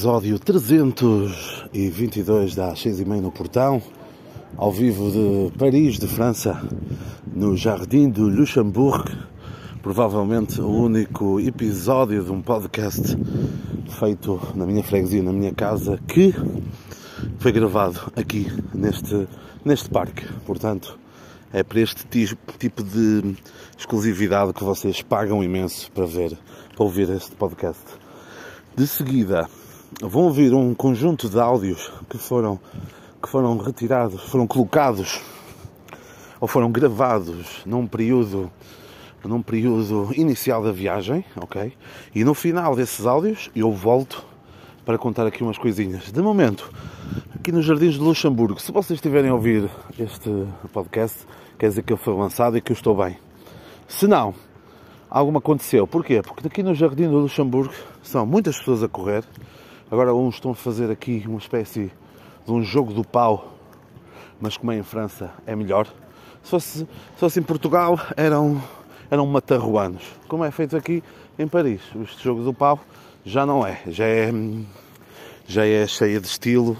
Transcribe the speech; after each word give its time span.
Episódio 0.00 0.38
322 0.38 2.54
das 2.54 2.80
6 2.80 3.00
e 3.00 3.04
meia 3.04 3.20
no 3.20 3.30
Portão, 3.30 3.82
ao 4.56 4.72
vivo 4.72 5.10
de 5.10 5.52
Paris, 5.58 5.98
de 5.98 6.06
França, 6.06 6.58
no 7.26 7.54
Jardim 7.54 8.08
do 8.08 8.26
Luxembourg. 8.26 9.04
Provavelmente 9.82 10.58
o 10.58 10.70
único 10.70 11.38
episódio 11.38 12.24
de 12.24 12.32
um 12.32 12.40
podcast 12.40 13.14
feito 13.98 14.40
na 14.54 14.64
minha 14.64 14.82
freguesia, 14.82 15.22
na 15.22 15.34
minha 15.34 15.52
casa, 15.52 16.00
que 16.08 16.34
foi 17.38 17.52
gravado 17.52 18.10
aqui 18.16 18.50
neste, 18.72 19.28
neste 19.62 19.90
parque. 19.90 20.26
Portanto, 20.46 20.98
é 21.52 21.62
para 21.62 21.78
este 21.78 22.06
tipo 22.06 22.82
de 22.82 23.36
exclusividade 23.78 24.54
que 24.54 24.64
vocês 24.64 25.02
pagam 25.02 25.44
imenso 25.44 25.92
para 25.92 26.06
ver, 26.06 26.38
para 26.74 26.84
ouvir 26.84 27.10
este 27.10 27.32
podcast. 27.32 27.84
De 28.74 28.86
seguida, 28.86 29.46
vão 30.00 30.22
ouvir 30.24 30.54
um 30.54 30.74
conjunto 30.74 31.28
de 31.28 31.38
áudios 31.38 31.92
que 32.08 32.18
foram, 32.18 32.58
que 33.22 33.28
foram 33.28 33.56
retirados, 33.58 34.22
foram 34.24 34.46
colocados 34.46 35.20
ou 36.40 36.46
foram 36.46 36.70
gravados 36.70 37.62
num 37.66 37.86
período 37.86 38.50
num 39.22 39.42
período 39.42 40.10
inicial 40.16 40.62
da 40.62 40.72
viagem, 40.72 41.22
ok? 41.36 41.74
E 42.14 42.24
no 42.24 42.32
final 42.32 42.74
desses 42.74 43.04
áudios 43.04 43.50
eu 43.54 43.70
volto 43.70 44.24
para 44.84 44.96
contar 44.96 45.26
aqui 45.26 45.42
umas 45.42 45.58
coisinhas. 45.58 46.10
De 46.10 46.22
momento, 46.22 46.72
aqui 47.34 47.52
nos 47.52 47.66
Jardins 47.66 47.94
de 47.94 48.00
Luxemburgo, 48.00 48.58
se 48.58 48.72
vocês 48.72 48.96
estiverem 48.96 49.30
a 49.30 49.34
ouvir 49.34 49.68
este 49.98 50.46
podcast, 50.72 51.26
quer 51.58 51.68
dizer 51.68 51.82
que 51.82 51.92
ele 51.92 52.00
foi 52.00 52.14
lançado 52.14 52.56
e 52.56 52.62
que 52.62 52.72
eu 52.72 52.74
estou 52.74 52.96
bem. 52.96 53.18
Se 53.86 54.06
não, 54.06 54.34
algo 55.10 55.36
aconteceu. 55.36 55.86
Porquê? 55.86 56.22
Porque 56.22 56.46
aqui 56.46 56.62
no 56.62 56.74
Jardim 56.74 57.08
do 57.08 57.18
Luxemburgo 57.18 57.74
são 58.02 58.24
muitas 58.24 58.58
pessoas 58.58 58.82
a 58.82 58.88
correr. 58.88 59.24
Agora 59.90 60.14
uns 60.14 60.36
estão 60.36 60.52
a 60.52 60.54
fazer 60.54 60.88
aqui 60.88 61.24
uma 61.26 61.38
espécie 61.38 61.90
de 62.46 62.52
um 62.52 62.62
jogo 62.62 62.92
do 62.92 63.04
pau, 63.04 63.54
mas 64.40 64.56
como 64.56 64.70
é 64.70 64.78
em 64.78 64.84
França 64.84 65.32
é 65.44 65.56
melhor. 65.56 65.86
Se 66.44 66.50
fosse, 66.50 66.78
se 66.78 66.86
fosse 67.16 67.40
em 67.40 67.42
Portugal 67.42 67.98
eram, 68.16 68.62
eram 69.10 69.26
matarruanos. 69.26 70.04
Como 70.28 70.44
é 70.44 70.50
feito 70.52 70.76
aqui 70.76 71.02
em 71.36 71.48
Paris. 71.48 71.80
Este 72.04 72.22
jogo 72.22 72.44
do 72.44 72.54
pau 72.54 72.78
já 73.24 73.44
não 73.44 73.66
é. 73.66 73.82
Já 73.88 74.04
é, 74.04 74.32
já 75.44 75.66
é 75.66 75.84
cheia 75.88 76.20
de 76.20 76.26
estilo. 76.28 76.76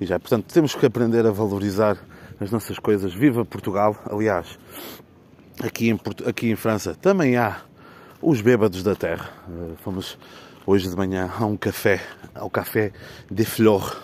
E 0.00 0.04
já, 0.04 0.18
portanto, 0.18 0.52
temos 0.52 0.74
que 0.74 0.84
aprender 0.84 1.24
a 1.24 1.30
valorizar 1.30 1.96
as 2.40 2.50
nossas 2.50 2.80
coisas. 2.80 3.14
Viva 3.14 3.44
Portugal! 3.44 3.96
Aliás, 4.10 4.58
aqui 5.62 5.88
em, 5.88 6.00
aqui 6.26 6.50
em 6.50 6.56
França 6.56 6.96
também 7.00 7.36
há 7.36 7.60
os 8.20 8.40
bêbados 8.40 8.82
da 8.82 8.96
terra. 8.96 9.30
Eh, 9.48 9.74
fomos 9.84 10.18
hoje 10.66 10.88
de 10.88 10.96
manhã 10.96 11.30
a 11.38 11.44
um 11.44 11.56
café, 11.56 12.00
ao 12.34 12.48
Café 12.48 12.92
de 13.30 13.44
Flor, 13.44 14.00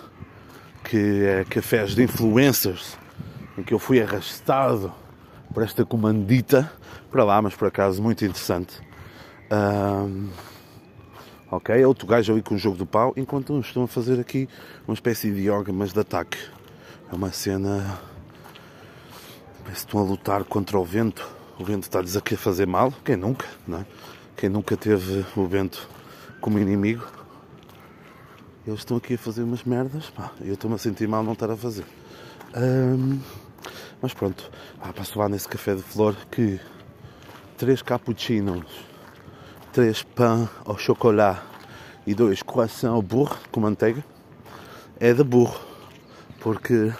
que 0.85 1.25
é 1.25 1.45
cafés 1.45 1.95
de 1.95 2.03
influencers, 2.03 2.99
em 3.57 3.63
que 3.63 3.73
eu 3.73 3.79
fui 3.79 4.01
arrastado 4.01 4.93
por 5.53 5.63
esta 5.63 5.85
comandita 5.85 6.71
para 7.11 7.25
lá, 7.25 7.41
mas 7.41 7.55
por 7.55 7.69
acaso 7.69 8.03
muito 8.03 8.25
interessante. 8.25 8.81
Um, 9.51 10.29
ok, 11.51 11.85
outro 11.85 12.07
gajo 12.07 12.33
ali 12.33 12.43
com 12.43 12.55
o 12.55 12.59
jogo 12.59 12.77
do 12.77 12.87
pau, 12.87 13.13
enquanto 13.17 13.59
estão 13.59 13.85
a 13.85 13.89
fazer 13.89 14.21
aqui 14.21 14.49
uma 14.87 14.95
espécie 14.95 15.31
de 15.31 15.51
yoga, 15.51 15.73
mas 15.73 15.93
de 15.93 16.01
ataque. 16.01 16.39
É 17.11 17.15
uma 17.15 17.33
cena. 17.33 17.99
Parece 19.65 19.81
que 19.81 19.87
estão 19.89 20.01
a 20.01 20.05
lutar 20.05 20.45
contra 20.45 20.79
o 20.79 20.85
vento. 20.85 21.29
O 21.59 21.65
vento 21.65 21.83
está-lhes 21.83 22.17
aqui 22.17 22.35
a 22.35 22.39
fazer 22.39 22.67
mal. 22.67 22.93
Quem 23.05 23.17
nunca, 23.17 23.47
não 23.67 23.79
é? 23.79 23.87
Quem 24.37 24.49
nunca 24.49 24.77
teve 24.77 25.25
o 25.37 25.47
vento 25.47 25.89
como 26.41 26.59
inimigo. 26.59 27.07
Eles 28.67 28.81
estão 28.81 28.97
aqui 28.97 29.15
a 29.15 29.19
fazer 29.19 29.43
umas 29.43 29.65
merdas. 29.65 30.11
Pá, 30.11 30.33
eu 30.41 30.55
estou-me 30.55 30.77
a 30.77 30.79
sentir 30.79 31.09
mal 31.09 31.23
não 31.23 31.33
estar 31.33 31.51
a 31.51 31.57
fazer. 31.57 31.85
Um, 32.57 33.21
mas 34.03 34.15
pronto, 34.15 34.51
ah, 34.81 34.93
passo 34.93 35.19
lá 35.19 35.29
nesse 35.29 35.49
café 35.49 35.75
de 35.75 35.83
flor 35.83 36.17
que 36.31 36.61
três 37.57 37.83
cappuccinos, 37.83 38.67
três 39.73 40.03
pães 40.03 40.49
ao 40.65 40.79
chocolate 40.79 41.43
e 42.07 42.15
dois 42.15 42.43
croissants 42.43 42.95
ao 42.95 43.03
burro 43.03 43.37
com 43.51 43.61
manteiga 43.61 44.05
é 44.99 45.13
de 45.13 45.23
burro. 45.23 45.61
Porque 46.41 46.93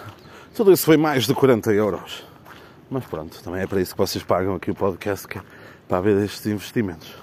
tudo 0.55 0.71
isso 0.71 0.85
foi 0.85 0.97
mais 0.97 1.25
de 1.25 1.33
40 1.33 1.71
euros. 1.73 2.23
Mas 2.89 3.05
pronto, 3.05 3.41
também 3.41 3.61
é 3.61 3.67
para 3.67 3.81
isso 3.81 3.93
que 3.93 3.97
vocês 3.97 4.23
pagam 4.23 4.55
aqui 4.55 4.69
o 4.69 4.75
podcast, 4.75 5.27
que 5.27 5.37
é 5.37 5.41
para 5.87 6.01
ver 6.01 6.23
estes 6.23 6.45
investimentos. 6.45 7.13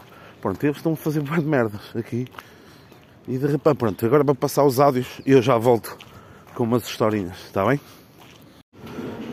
Pronto, 0.41 0.63
eles 0.65 0.77
estão 0.77 0.93
a 0.93 0.97
fazer 0.97 1.21
boas 1.23 1.43
merdas 1.43 1.81
aqui. 1.95 2.27
E 3.27 3.37
de 3.37 3.47
repente, 3.47 3.77
pronto, 3.77 4.07
agora 4.07 4.25
para 4.25 4.35
passar 4.35 4.65
os 4.65 4.81
áudios 4.81 5.21
eu 5.27 5.43
já 5.43 5.59
volto 5.59 5.97
com 6.55 6.65
umas 6.65 6.85
historinhas, 6.85 7.37
está 7.47 7.65
bem? 7.67 7.81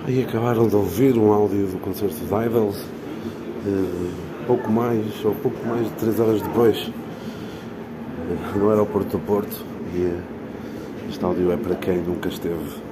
Aí 0.06 0.24
acabaram 0.24 0.68
de 0.68 0.76
ouvir 0.76 1.18
um 1.18 1.32
áudio 1.32 1.68
do 1.68 1.80
concerto 1.80 2.16
de 2.16 2.26
Idols, 2.26 2.78
uh, 2.78 4.46
pouco 4.46 4.70
mais, 4.70 5.26
ou 5.26 5.34
pouco 5.36 5.66
mais 5.66 5.88
de 5.88 5.94
3 5.94 6.20
horas 6.20 6.42
depois, 6.42 6.88
uh, 6.88 8.58
no 8.58 8.70
aeroporto 8.70 9.18
do 9.18 9.26
Porto. 9.26 9.66
E 9.96 10.02
uh, 10.02 10.22
este 11.10 11.24
áudio 11.24 11.52
é 11.52 11.58
para 11.58 11.76
quem 11.76 11.98
nunca 11.98 12.30
esteve 12.30 12.84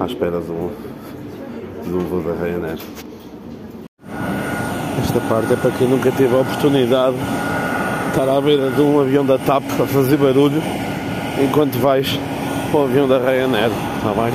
à 0.00 0.06
espera 0.06 0.40
do, 0.40 0.70
do 1.84 2.00
voo 2.00 2.22
da 2.22 2.34
Ryanair. 2.34 2.78
Esta 5.02 5.20
parte 5.28 5.52
é 5.52 5.56
para 5.56 5.70
quem 5.72 5.88
nunca 5.88 6.10
teve 6.12 6.34
a 6.34 6.38
oportunidade 6.38 7.16
de 7.16 8.08
estar 8.08 8.28
à 8.28 8.40
beira 8.40 8.70
de 8.70 8.80
um 8.80 9.00
avião 9.00 9.26
da 9.26 9.36
TAP 9.36 9.62
a 9.80 9.86
fazer 9.86 10.16
barulho 10.16 10.62
enquanto 11.42 11.78
vais 11.78 12.18
para 12.70 12.80
o 12.80 12.84
avião 12.84 13.08
da 13.08 13.18
Ryanair, 13.18 13.70
está 13.96 14.12
bem? 14.14 14.32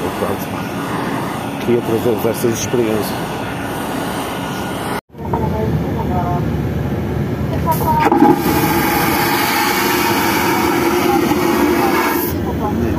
E 0.00 0.08
pronto, 0.18 0.46
aqui 1.58 1.76
a 1.76 1.80
trazer-vos 1.80 2.26
essas 2.26 2.58
experiências. 2.60 3.06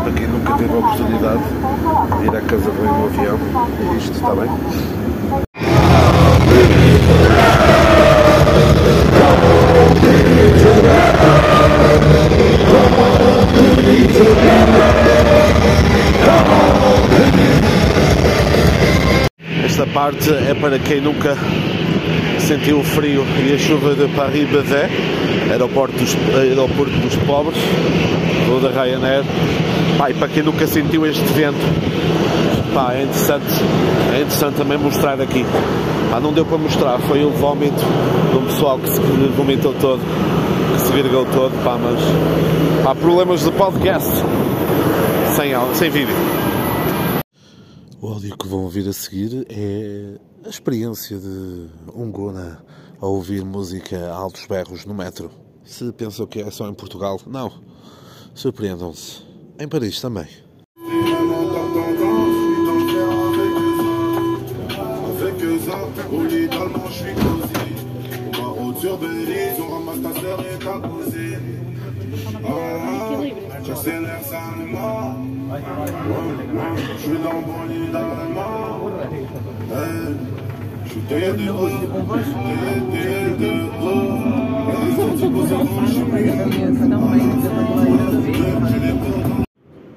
Para 0.03 0.11
quem 0.11 0.27
nunca 0.27 0.53
teve 0.57 0.73
a 0.73 0.77
oportunidade 0.77 1.43
de 2.19 2.25
ir 2.25 2.35
à 2.35 2.41
casa 2.41 2.71
de 2.71 2.81
no 2.81 3.05
avião, 3.05 3.39
é 3.79 3.95
isto, 3.95 4.13
está 4.13 4.35
bem? 4.35 5.50
Parte 20.01 20.31
é 20.31 20.55
para 20.55 20.79
quem 20.79 20.99
nunca 20.99 21.37
sentiu 22.39 22.79
o 22.79 22.83
frio 22.83 23.23
e 23.47 23.53
a 23.53 23.57
chuva 23.59 23.93
de 23.93 24.07
Paris-Bazin, 24.15 24.89
aeroporto 25.51 25.95
dos, 25.95 26.17
aeroporto 26.35 26.91
dos 26.97 27.15
pobres, 27.17 27.61
ou 28.51 28.59
da 28.59 28.69
Ryanair. 28.69 29.23
Pá, 29.99 30.09
e 30.09 30.15
para 30.15 30.27
quem 30.27 30.41
nunca 30.41 30.65
sentiu 30.65 31.05
este 31.05 31.23
vento, 31.33 31.59
pá, 32.73 32.95
é 32.95 33.03
interessante, 33.03 33.45
é 34.15 34.21
interessante 34.21 34.55
também 34.55 34.75
mostrar 34.75 35.21
aqui. 35.21 35.45
Pá, 36.09 36.19
não 36.19 36.33
deu 36.33 36.47
para 36.47 36.57
mostrar, 36.57 36.97
foi 37.01 37.23
o 37.23 37.29
vómito 37.29 37.85
um 38.35 38.45
pessoal 38.47 38.79
que 38.79 38.89
se 38.89 38.99
vomitou 39.37 39.75
todo, 39.79 40.01
que 40.73 40.81
se 40.81 40.91
virgou 40.93 41.27
todo, 41.31 41.63
pá, 41.63 41.77
mas 41.77 41.99
há 42.87 42.95
problemas 42.95 43.43
de 43.43 43.51
podcast 43.51 44.09
sem, 45.35 45.51
sem 45.75 45.91
vídeo. 45.91 46.40
O 48.01 48.07
áudio 48.07 48.35
que 48.35 48.47
vão 48.47 48.63
ouvir 48.63 48.89
a 48.89 48.93
seguir 48.93 49.45
é 49.47 50.17
a 50.43 50.49
experiência 50.49 51.19
de 51.19 51.69
um 51.93 52.11
Gona 52.11 52.65
a 52.99 53.05
ouvir 53.05 53.45
música 53.45 53.95
a 54.11 54.15
altos 54.15 54.47
berros 54.47 54.85
no 54.85 54.93
metro. 54.95 55.29
Se 55.63 55.91
pensam 55.91 56.25
que 56.25 56.41
é 56.41 56.49
só 56.49 56.67
em 56.67 56.73
Portugal, 56.73 57.21
não. 57.27 57.53
Surpreendam-se. 58.33 59.21
Em 59.59 59.67
Paris 59.67 60.01
também. 60.01 60.27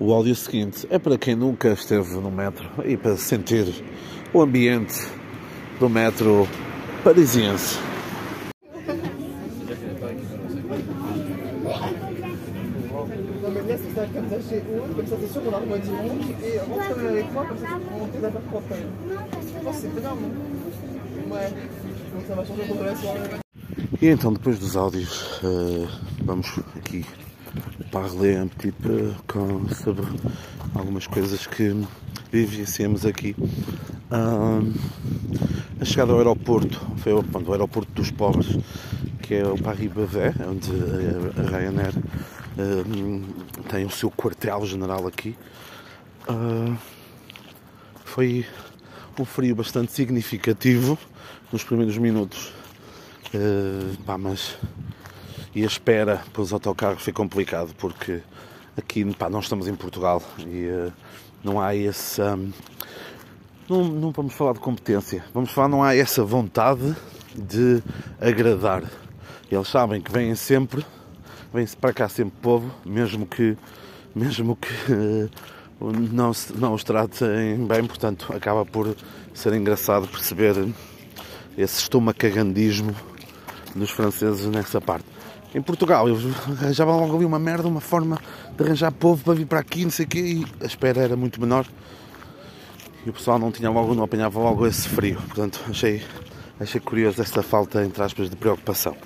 O 0.00 0.12
áudio 0.12 0.34
seguinte 0.34 0.88
é 0.90 0.98
para 0.98 1.16
quem 1.16 1.36
nunca 1.36 1.68
esteve 1.68 2.14
no 2.14 2.32
metro 2.32 2.68
e 2.84 2.96
para 2.96 3.16
sentir 3.16 3.84
o 4.32 4.42
ambiente 4.42 5.06
do 5.78 5.88
metro 5.88 6.48
parisiense. 7.04 7.78
reste 13.66 13.86
ça 13.94 14.06
comme 14.12 14.28
ça 14.28 14.36
chez 14.48 14.62
Aude, 14.78 14.94
E 24.00 24.08
então, 24.08 24.32
depois 24.32 24.58
dos 24.58 24.76
áudios, 24.76 25.40
eh, 25.42 25.88
vamos 26.24 26.58
aqui 26.76 27.04
parler 27.90 28.42
un 28.42 28.48
petit 28.48 28.72
peu 28.72 29.14
com, 29.26 29.68
sobre 29.68 30.04
algumas 30.74 31.06
coisas 31.06 31.46
que 31.46 31.74
vivenciamos 32.32 33.06
aqui. 33.06 33.36
Ah, 34.10 34.60
a 35.80 35.84
chegada 35.84 36.12
ao 36.12 36.18
aeroporto, 36.18 36.80
foi 36.98 37.22
pronto, 37.22 37.48
o 37.48 37.52
aeroporto 37.52 37.92
dos 37.92 38.10
pobres, 38.10 38.58
que 39.22 39.34
é 39.36 39.46
o 39.46 39.56
Paris-Bavet, 39.56 40.34
onde 40.42 40.70
a, 40.70 41.40
a 41.40 41.50
Ryanair 41.50 41.94
tem 43.68 43.84
o 43.84 43.90
seu 43.90 44.10
quartel-general 44.10 45.06
aqui. 45.06 45.36
Ah, 46.28 46.76
foi 48.04 48.46
um 49.18 49.24
frio 49.24 49.54
bastante 49.54 49.92
significativo 49.92 50.98
nos 51.52 51.64
primeiros 51.64 51.98
minutos. 51.98 52.52
Uh, 53.34 53.96
pá, 54.04 54.16
mas 54.16 54.56
e 55.54 55.64
a 55.64 55.66
espera 55.66 56.22
pelos 56.32 56.52
autocarros 56.52 57.02
foi 57.02 57.12
complicado 57.12 57.74
porque 57.78 58.20
aqui 58.76 59.04
pá, 59.14 59.28
nós 59.28 59.46
estamos 59.46 59.66
em 59.66 59.74
Portugal 59.74 60.22
e 60.38 60.68
uh, 60.68 60.92
não 61.42 61.60
há 61.60 61.74
esse 61.74 62.22
um, 62.22 62.52
não, 63.68 63.84
não 63.84 64.10
vamos 64.12 64.34
falar 64.34 64.52
de 64.52 64.60
competência 64.60 65.24
vamos 65.34 65.50
falar 65.50 65.66
não 65.66 65.82
há 65.82 65.96
essa 65.96 66.22
vontade 66.22 66.94
de 67.34 67.82
agradar 68.20 68.84
eles 69.50 69.66
sabem 69.66 70.00
que 70.00 70.12
vêm 70.12 70.36
sempre 70.36 70.86
vem-se 71.54 71.76
para 71.76 71.92
cá 71.92 72.08
sempre 72.08 72.34
povo 72.42 72.70
mesmo 72.84 73.24
que 73.24 73.56
mesmo 74.14 74.56
que 74.56 74.68
uh, 74.92 75.30
não, 76.12 76.32
não 76.56 76.74
os 76.74 76.84
tratem 76.84 77.64
bem 77.66 77.84
portanto 77.84 78.30
acaba 78.36 78.66
por 78.66 78.94
ser 79.32 79.54
engraçado 79.54 80.06
perceber 80.08 80.54
esse 81.56 81.80
estomacagandismo 81.80 82.94
dos 83.74 83.90
franceses 83.90 84.46
nessa 84.46 84.80
parte. 84.80 85.06
Em 85.54 85.62
Portugal, 85.62 86.08
eles 86.08 86.24
arranjavam 86.48 86.98
logo 87.00 87.16
ali 87.16 87.24
uma 87.24 87.38
merda, 87.38 87.68
uma 87.68 87.80
forma 87.80 88.18
de 88.56 88.64
arranjar 88.64 88.90
povo 88.90 89.22
para 89.22 89.34
vir 89.34 89.46
para 89.46 89.60
aqui, 89.60 89.84
não 89.84 89.90
sei 89.90 90.04
o 90.04 90.08
quê, 90.08 90.18
e 90.18 90.46
a 90.60 90.66
espera 90.66 91.00
era 91.00 91.16
muito 91.16 91.40
menor. 91.40 91.66
E 93.06 93.10
o 93.10 93.12
pessoal 93.12 93.38
não 93.38 93.52
tinha 93.52 93.70
logo, 93.70 93.94
não 93.94 94.04
apanhava 94.04 94.40
logo 94.40 94.66
esse 94.66 94.88
frio. 94.88 95.16
Portanto, 95.16 95.60
achei, 95.68 96.02
achei 96.58 96.80
curioso 96.80 97.22
esta 97.22 97.42
falta, 97.42 97.84
entre 97.84 98.02
aspas, 98.02 98.28
de 98.28 98.34
preocupação. 98.34 98.96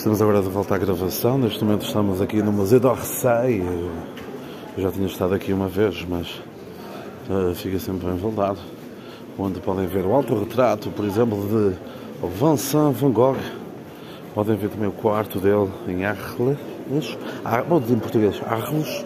Estamos 0.00 0.22
agora 0.22 0.40
de 0.40 0.48
volta 0.48 0.76
à 0.76 0.78
gravação. 0.78 1.36
Neste 1.36 1.62
momento 1.62 1.84
estamos 1.84 2.22
aqui 2.22 2.42
no 2.42 2.50
Museu 2.50 2.80
d'Orsay. 2.80 3.60
Eu 3.60 4.82
já 4.82 4.90
tinha 4.90 5.06
estado 5.06 5.34
aqui 5.34 5.52
uma 5.52 5.68
vez, 5.68 6.06
mas 6.08 6.40
uh, 7.28 7.54
fica 7.54 7.78
sempre 7.78 8.06
bem 8.06 8.16
voltado 8.16 8.58
onde 9.38 9.60
podem 9.60 9.86
ver 9.86 10.06
o 10.06 10.14
autorretrato, 10.14 10.88
por 10.88 11.04
exemplo, 11.04 11.36
de 11.46 11.76
Vincent 12.28 12.94
Van 12.94 13.10
Gogh. 13.10 13.36
Podem 14.34 14.56
ver 14.56 14.70
também 14.70 14.88
o 14.88 14.92
quarto 14.92 15.38
dele 15.38 15.68
em 15.86 16.02
Arles, 16.06 17.18
bom, 17.68 17.82
em 17.86 17.98
português, 17.98 18.40
Arles. 18.46 19.04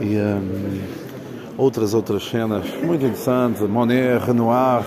E 0.00 0.16
um, 0.16 0.80
outras 1.56 1.92
outras 1.92 2.22
cenas 2.22 2.64
muito 2.84 3.04
interessantes, 3.04 3.62
Monet, 3.62 4.24
Renoir, 4.24 4.84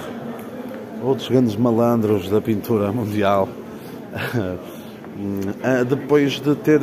outros 1.04 1.28
grandes 1.28 1.58
malandros 1.58 2.30
da 2.30 2.40
pintura 2.40 2.94
mundial. 2.94 3.50
Ah, 5.64 5.84
depois 5.84 6.40
de 6.40 6.56
ter 6.56 6.80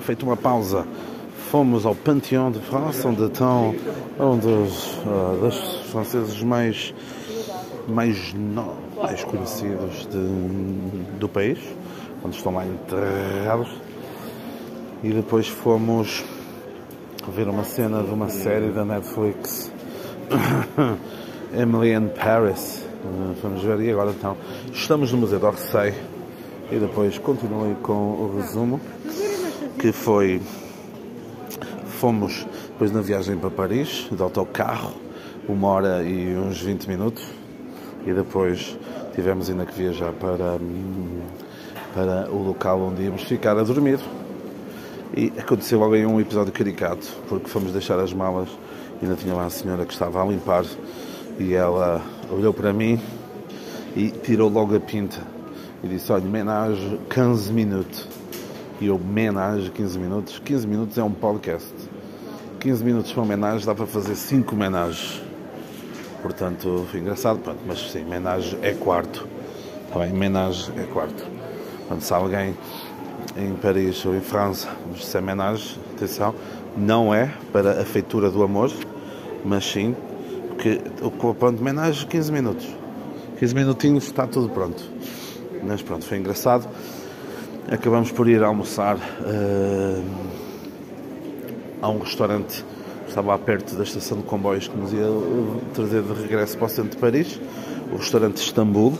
feito 0.00 0.24
uma 0.24 0.36
pausa 0.36 0.86
fomos 1.50 1.86
ao 1.86 1.94
Pantheon 1.94 2.50
de 2.50 2.60
France, 2.60 3.06
onde 3.06 3.24
estão 3.24 3.74
um 4.20 4.36
dos, 4.36 4.98
uh, 4.98 5.38
dos 5.40 5.80
franceses 5.90 6.42
mais, 6.42 6.94
mais, 7.88 8.34
não, 8.34 8.74
mais 8.96 9.24
conhecidos 9.24 10.06
de, 10.06 11.18
do 11.18 11.28
país, 11.28 11.58
onde 12.22 12.36
estão 12.36 12.52
lá 12.52 12.66
enterrados. 12.66 13.70
E 15.02 15.10
depois 15.10 15.48
fomos 15.48 16.24
ver 17.34 17.48
uma 17.48 17.64
cena 17.64 18.02
de 18.02 18.10
uma 18.10 18.28
série 18.28 18.70
da 18.70 18.84
Netflix, 18.84 19.72
Emily 21.58 21.94
in 21.94 22.08
Paris. 22.08 22.84
Uh, 23.04 23.34
vamos 23.42 23.62
ver, 23.62 23.80
e 23.80 23.90
agora 23.90 24.10
então 24.10 24.36
estamos 24.72 25.12
no 25.12 25.18
Museu 25.18 25.38
d'Orsay. 25.38 25.94
E 26.70 26.78
depois 26.78 27.16
continuei 27.18 27.74
com 27.82 27.92
o 27.92 28.36
resumo, 28.36 28.78
que 29.78 29.90
foi 29.90 30.40
Fomos 31.98 32.46
depois 32.68 32.92
na 32.92 33.00
viagem 33.00 33.36
para 33.36 33.50
Paris, 33.50 34.06
de 34.12 34.22
autocarro, 34.22 34.92
uma 35.48 35.66
hora 35.68 36.02
e 36.02 36.36
uns 36.36 36.60
20 36.60 36.86
minutos, 36.86 37.24
e 38.06 38.12
depois 38.12 38.78
tivemos 39.14 39.50
ainda 39.50 39.66
que 39.66 39.72
viajar 39.72 40.12
para, 40.12 40.60
para 41.94 42.30
o 42.30 42.40
local 42.40 42.82
onde 42.82 43.02
íamos 43.02 43.22
ficar 43.22 43.58
a 43.58 43.64
dormir. 43.64 43.98
E 45.16 45.32
aconteceu 45.38 45.80
logo 45.80 45.94
aí 45.94 46.04
um 46.04 46.20
episódio 46.20 46.52
caricato, 46.52 47.08
porque 47.28 47.48
fomos 47.48 47.72
deixar 47.72 47.98
as 47.98 48.12
malas 48.12 48.48
e 49.00 49.04
ainda 49.04 49.16
tinha 49.16 49.34
lá 49.34 49.46
a 49.46 49.50
senhora 49.50 49.84
que 49.84 49.92
estava 49.92 50.22
a 50.22 50.26
limpar 50.26 50.64
e 51.38 51.54
ela 51.54 52.00
olhou 52.30 52.52
para 52.52 52.72
mim 52.72 53.00
e 53.96 54.10
tirou 54.10 54.48
logo 54.48 54.76
a 54.76 54.80
pinta 54.80 55.37
e 55.82 55.88
disse, 55.88 56.10
olha, 56.12 56.24
menage 56.24 56.98
15 57.10 57.52
minutos. 57.52 58.06
E 58.80 58.86
eu, 58.86 58.98
menage 58.98 59.70
15 59.70 59.98
minutos? 59.98 60.38
15 60.38 60.66
minutos 60.66 60.98
é 60.98 61.02
um 61.02 61.10
podcast. 61.10 61.72
15 62.60 62.84
minutos 62.84 63.12
para 63.12 63.22
homenagem 63.22 63.66
dá 63.66 63.74
para 63.74 63.86
fazer 63.86 64.14
5 64.14 64.54
homenagens. 64.54 65.22
Portanto, 66.22 66.86
foi 66.90 67.00
engraçado, 67.00 67.38
pronto, 67.38 67.60
mas 67.66 67.78
sim, 67.90 68.04
homenagem 68.04 68.58
é 68.62 68.72
quarto. 68.74 69.26
Está 69.86 70.00
bem, 70.00 70.12
homenagem 70.12 70.74
é 70.76 70.82
quarto. 70.84 71.24
Quando 71.86 72.02
se 72.02 72.12
alguém 72.12 72.56
em 73.36 73.54
Paris 73.54 74.04
ou 74.04 74.16
em 74.16 74.20
França 74.20 74.68
se 74.96 75.16
é 75.16 75.20
homenagem, 75.20 75.78
atenção, 75.94 76.34
não 76.76 77.14
é 77.14 77.32
para 77.52 77.80
a 77.80 77.84
feitura 77.84 78.30
do 78.30 78.42
amor, 78.42 78.70
mas 79.44 79.64
sim 79.64 79.94
porque 80.48 80.80
o 81.00 81.10
pronto 81.34 81.54
de 81.54 81.62
homenagem 81.62 82.08
15 82.08 82.32
minutos. 82.32 82.66
15 83.38 83.54
minutinhos 83.54 84.04
está 84.04 84.26
tudo 84.26 84.48
pronto. 84.48 84.82
Mas 85.62 85.82
pronto, 85.82 86.04
foi 86.04 86.18
engraçado. 86.18 86.68
Acabamos 87.70 88.10
por 88.10 88.28
ir 88.28 88.42
almoçar. 88.42 88.96
Uh 88.96 90.48
há 91.80 91.88
um 91.88 91.98
restaurante 91.98 92.64
que 93.04 93.08
estava 93.08 93.38
perto 93.38 93.74
da 93.76 93.84
estação 93.84 94.18
de 94.18 94.24
comboios 94.24 94.68
que 94.68 94.76
nos 94.76 94.92
ia 94.92 95.06
trazer 95.74 96.02
de 96.02 96.12
regresso 96.22 96.56
para 96.58 96.66
o 96.66 96.68
centro 96.68 96.90
de 96.90 96.96
Paris, 96.96 97.40
o 97.92 97.96
restaurante 97.96 98.36
Istambul, 98.36 98.98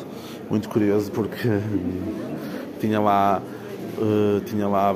muito 0.50 0.68
curioso 0.68 1.10
porque 1.10 1.48
tinha 2.80 3.00
lá 3.00 3.42
uh, 3.98 4.40
tinha 4.42 4.66
lá 4.66 4.94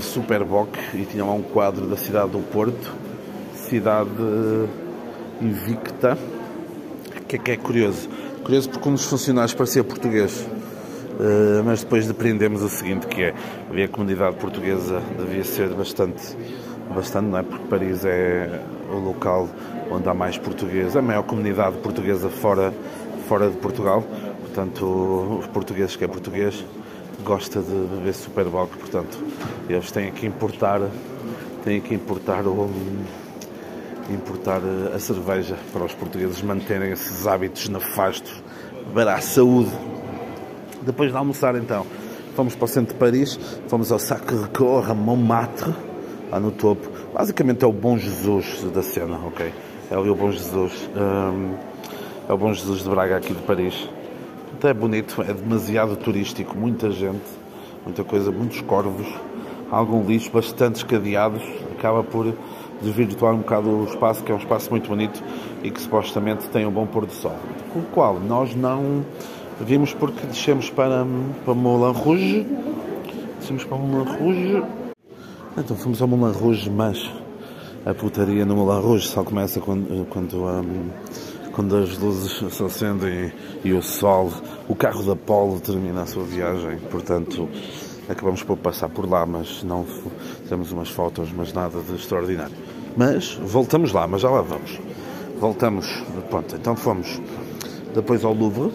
Superboc 0.00 0.76
e 0.94 1.04
tinha 1.04 1.24
lá 1.24 1.32
um 1.32 1.42
quadro 1.42 1.86
da 1.86 1.96
cidade 1.96 2.30
do 2.30 2.40
Porto, 2.50 2.92
cidade 3.54 4.10
invicta, 5.40 6.18
que 7.28 7.36
é, 7.36 7.38
que 7.38 7.50
é 7.52 7.56
curioso. 7.56 8.08
Curioso 8.42 8.70
porque 8.70 8.88
um 8.88 8.92
dos 8.92 9.04
funcionários 9.04 9.54
parecia 9.54 9.82
português. 9.82 10.46
Uh, 11.18 11.64
mas 11.64 11.82
depois 11.82 12.06
depreendemos 12.06 12.62
o 12.62 12.68
seguinte 12.68 13.06
que 13.06 13.22
é 13.22 13.34
a 13.84 13.88
comunidade 13.88 14.36
portuguesa 14.36 15.00
devia 15.18 15.44
ser 15.44 15.70
bastante 15.70 16.36
bastante, 16.94 17.26
não 17.26 17.38
é? 17.38 17.42
Porque 17.42 17.64
Paris 17.66 18.04
é 18.04 18.62
o 18.90 18.96
local 18.96 19.48
onde 19.90 20.08
há 20.08 20.14
mais 20.14 20.38
portugueses, 20.38 20.96
a 20.96 21.02
maior 21.02 21.22
comunidade 21.22 21.76
portuguesa 21.78 22.28
fora, 22.28 22.72
fora 23.28 23.50
de 23.50 23.56
Portugal. 23.56 24.02
Portanto, 24.40 25.38
os 25.40 25.46
portugueses 25.48 25.96
que 25.96 26.04
é 26.04 26.08
português 26.08 26.64
gosta 27.24 27.60
de 27.60 27.72
beber 27.72 28.14
Superboc, 28.14 28.70
portanto, 28.76 29.18
eles 29.68 29.90
têm 29.90 30.10
que 30.12 30.26
importar, 30.26 30.80
têm 31.64 31.80
que 31.80 31.94
importar 31.94 32.46
o 32.46 32.70
importar 34.08 34.60
a 34.94 34.98
cerveja 35.00 35.56
para 35.72 35.84
os 35.84 35.92
portugueses 35.92 36.40
manterem 36.40 36.92
esses 36.92 37.26
hábitos 37.26 37.68
nefastos 37.68 38.42
para 38.94 39.14
a 39.14 39.20
saúde. 39.20 39.70
Depois 40.86 41.10
de 41.10 41.16
almoçar, 41.16 41.56
então, 41.56 41.84
fomos 42.36 42.54
para 42.54 42.64
o 42.64 42.68
centro 42.68 42.94
de 42.94 43.00
Paris, 43.00 43.36
fomos 43.66 43.90
ao 43.90 43.98
Sacré-Cœur, 43.98 44.88
a 44.88 44.94
Montmartre, 44.94 45.74
lá 46.30 46.38
no 46.38 46.52
topo. 46.52 46.88
Basicamente 47.12 47.64
é 47.64 47.66
o 47.66 47.72
Bom 47.72 47.98
Jesus 47.98 48.62
da 48.72 48.84
cena, 48.84 49.18
ok? 49.26 49.52
É 49.90 49.98
o 49.98 50.14
Bom 50.14 50.30
Jesus. 50.30 50.88
Um, 50.94 51.54
é 52.28 52.32
o 52.32 52.38
Bom 52.38 52.52
Jesus 52.52 52.84
de 52.84 52.88
Braga 52.88 53.16
aqui 53.16 53.34
de 53.34 53.42
Paris. 53.42 53.88
Até 54.54 54.70
é 54.70 54.74
bonito, 54.74 55.20
é 55.22 55.32
demasiado 55.32 55.96
turístico, 55.96 56.56
muita 56.56 56.88
gente, 56.92 57.26
muita 57.84 58.04
coisa, 58.04 58.30
muitos 58.30 58.60
corvos, 58.60 59.08
algum 59.72 60.06
lixo, 60.06 60.30
bastante 60.30 60.76
escadeados, 60.76 61.42
acaba 61.76 62.04
por 62.04 62.32
desvirtuar 62.80 63.34
um 63.34 63.38
bocado 63.38 63.68
o 63.68 63.84
espaço, 63.86 64.22
que 64.22 64.30
é 64.30 64.34
um 64.36 64.38
espaço 64.38 64.70
muito 64.70 64.88
bonito 64.88 65.20
e 65.64 65.70
que 65.70 65.80
supostamente 65.80 66.48
tem 66.50 66.64
um 66.64 66.70
bom 66.70 66.86
pôr 66.86 67.06
do 67.06 67.12
sol. 67.12 67.34
Com 67.72 67.80
o 67.80 67.84
qual 67.86 68.20
nós 68.20 68.54
não 68.54 69.04
vimos 69.60 69.94
porque 69.94 70.26
descemos 70.26 70.70
para, 70.70 71.06
para 71.44 71.54
Moulin 71.54 71.92
Rouge, 71.92 72.46
Descemos 73.46 73.64
para 73.64 73.78
Moulin 73.78 74.10
Rouge. 74.18 74.64
Então 75.56 75.76
fomos 75.76 76.02
ao 76.02 76.08
Moulin 76.08 76.36
Rouge, 76.36 76.68
mas 76.68 77.10
a 77.84 77.94
putaria 77.94 78.44
no 78.44 78.56
Moulin 78.56 78.80
Rouge 78.80 79.06
só 79.06 79.22
começa 79.22 79.60
quando, 79.60 80.04
quando, 80.06 80.44
hum, 80.44 80.90
quando 81.52 81.76
as 81.76 81.96
luzes 81.96 82.52
se 82.52 82.64
acendem 82.64 83.32
e 83.64 83.72
o 83.72 83.80
sol, 83.80 84.32
o 84.68 84.74
carro 84.74 85.02
da 85.04 85.14
Polo 85.14 85.60
termina 85.60 86.02
a 86.02 86.06
sua 86.06 86.24
viagem. 86.24 86.78
Portanto, 86.90 87.48
acabamos 88.08 88.42
por 88.42 88.56
passar 88.56 88.88
por 88.88 89.08
lá, 89.08 89.24
mas 89.24 89.62
não 89.62 89.86
temos 90.48 90.72
umas 90.72 90.88
fotos, 90.88 91.30
mas 91.32 91.52
nada 91.52 91.80
de 91.80 91.94
extraordinário. 91.94 92.56
Mas 92.96 93.34
voltamos 93.34 93.92
lá, 93.92 94.08
mas 94.08 94.22
já 94.22 94.30
lá 94.30 94.42
vamos. 94.42 94.80
Voltamos, 95.38 96.02
pronto, 96.30 96.56
então 96.56 96.74
fomos 96.74 97.20
depois 97.94 98.24
ao 98.24 98.34
Louvre. 98.34 98.72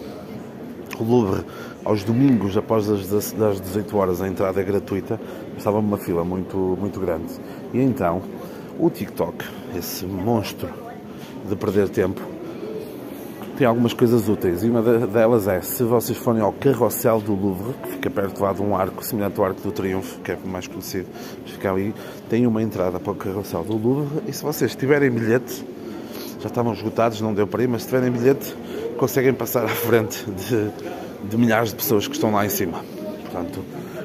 Louvre, 1.02 1.44
aos 1.84 2.04
domingos, 2.04 2.56
após 2.56 2.88
as 2.88 3.32
das 3.32 3.60
18 3.60 3.96
horas, 3.96 4.22
a 4.22 4.28
entrada 4.28 4.60
é 4.60 4.64
gratuita. 4.64 5.20
Estava 5.56 5.78
uma 5.78 5.98
fila 5.98 6.24
muito, 6.24 6.56
muito 6.56 7.00
grande. 7.00 7.32
E 7.72 7.80
então, 7.80 8.22
o 8.78 8.88
TikTok, 8.90 9.44
esse 9.76 10.06
monstro 10.06 10.68
de 11.48 11.56
perder 11.56 11.88
tempo, 11.88 12.20
tem 13.56 13.66
algumas 13.66 13.92
coisas 13.92 14.28
úteis. 14.28 14.62
E 14.62 14.68
uma 14.68 14.82
delas 14.82 15.46
é, 15.46 15.60
se 15.60 15.82
vocês 15.84 16.16
forem 16.18 16.40
ao 16.40 16.52
Carrossel 16.52 17.20
do 17.20 17.34
Louvre, 17.34 17.74
que 17.82 17.90
fica 17.90 18.10
perto 18.10 18.42
lá 18.42 18.52
de 18.52 18.62
um 18.62 18.74
arco 18.74 19.04
semelhante 19.04 19.38
ao 19.38 19.46
Arco 19.46 19.60
do 19.60 19.70
Triunfo, 19.70 20.20
que 20.20 20.32
é 20.32 20.38
mais 20.44 20.66
conhecido, 20.66 21.06
fica 21.44 21.70
ali, 21.70 21.94
tem 22.28 22.46
uma 22.46 22.62
entrada 22.62 22.98
para 22.98 23.12
o 23.12 23.14
Carrossel 23.14 23.62
do 23.62 23.76
Louvre. 23.76 24.22
E 24.26 24.32
se 24.32 24.42
vocês 24.42 24.74
tiverem 24.74 25.10
bilhete, 25.10 25.64
já 26.40 26.48
estavam 26.48 26.72
esgotados, 26.72 27.20
não 27.20 27.32
deu 27.32 27.46
para 27.46 27.62
ir, 27.62 27.68
mas 27.68 27.82
se 27.82 27.88
tiverem 27.88 28.10
bilhete, 28.10 28.52
conseguem 29.02 29.34
passar 29.34 29.64
à 29.64 29.68
frente 29.68 30.24
de, 30.30 30.70
de 31.28 31.36
milhares 31.36 31.70
de 31.70 31.74
pessoas 31.74 32.06
que 32.06 32.14
estão 32.14 32.30
lá 32.30 32.46
em 32.46 32.48
cima. 32.48 32.84
Portanto, 33.22 33.64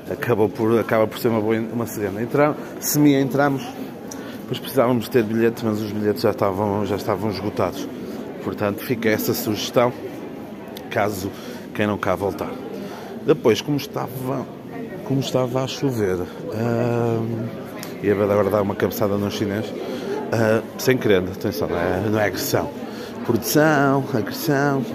acaba 0.10 0.50
por, 0.50 0.80
acaba 0.80 1.06
por 1.06 1.20
ser 1.20 1.28
uma 1.28 1.40
boa 1.40 1.56
uma 1.56 1.86
serena. 1.86 2.20
Entramos, 2.20 2.58
semi 2.80 3.14
entramos, 3.14 3.62
depois 4.40 4.58
precisávamos 4.58 5.08
ter 5.08 5.22
bilhetes, 5.22 5.62
mas 5.62 5.80
os 5.82 5.92
bilhetes 5.92 6.24
já 6.24 6.32
estavam, 6.32 6.84
já 6.84 6.96
estavam 6.96 7.30
esgotados. 7.30 7.88
Portanto, 8.44 8.80
fica 8.80 9.08
essa 9.08 9.36
sugestão, 9.36 9.94
caso 10.90 11.30
queiram 11.76 11.96
cá 11.96 12.16
voltar. 12.16 12.50
Depois, 13.24 13.62
como 13.62 13.78
estava, 13.78 14.48
como 15.06 15.20
estava 15.20 15.64
a 15.64 15.68
chover, 15.68 16.18
hum, 16.22 17.46
e 18.02 18.10
agora 18.10 18.50
dar 18.50 18.64
uma 18.64 18.74
cabeçada 18.74 19.16
no 19.16 19.30
chinês, 19.30 19.72
Uh, 20.28 20.62
sem 20.78 20.98
querer, 20.98 21.20
atenção, 21.20 21.70
não 21.70 21.78
é, 21.78 22.10
não 22.10 22.20
é 22.20 22.26
agressão. 22.26 22.70
Produção, 23.28 24.06
agressão. 24.14 24.86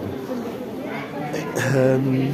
Um, 1.76 2.32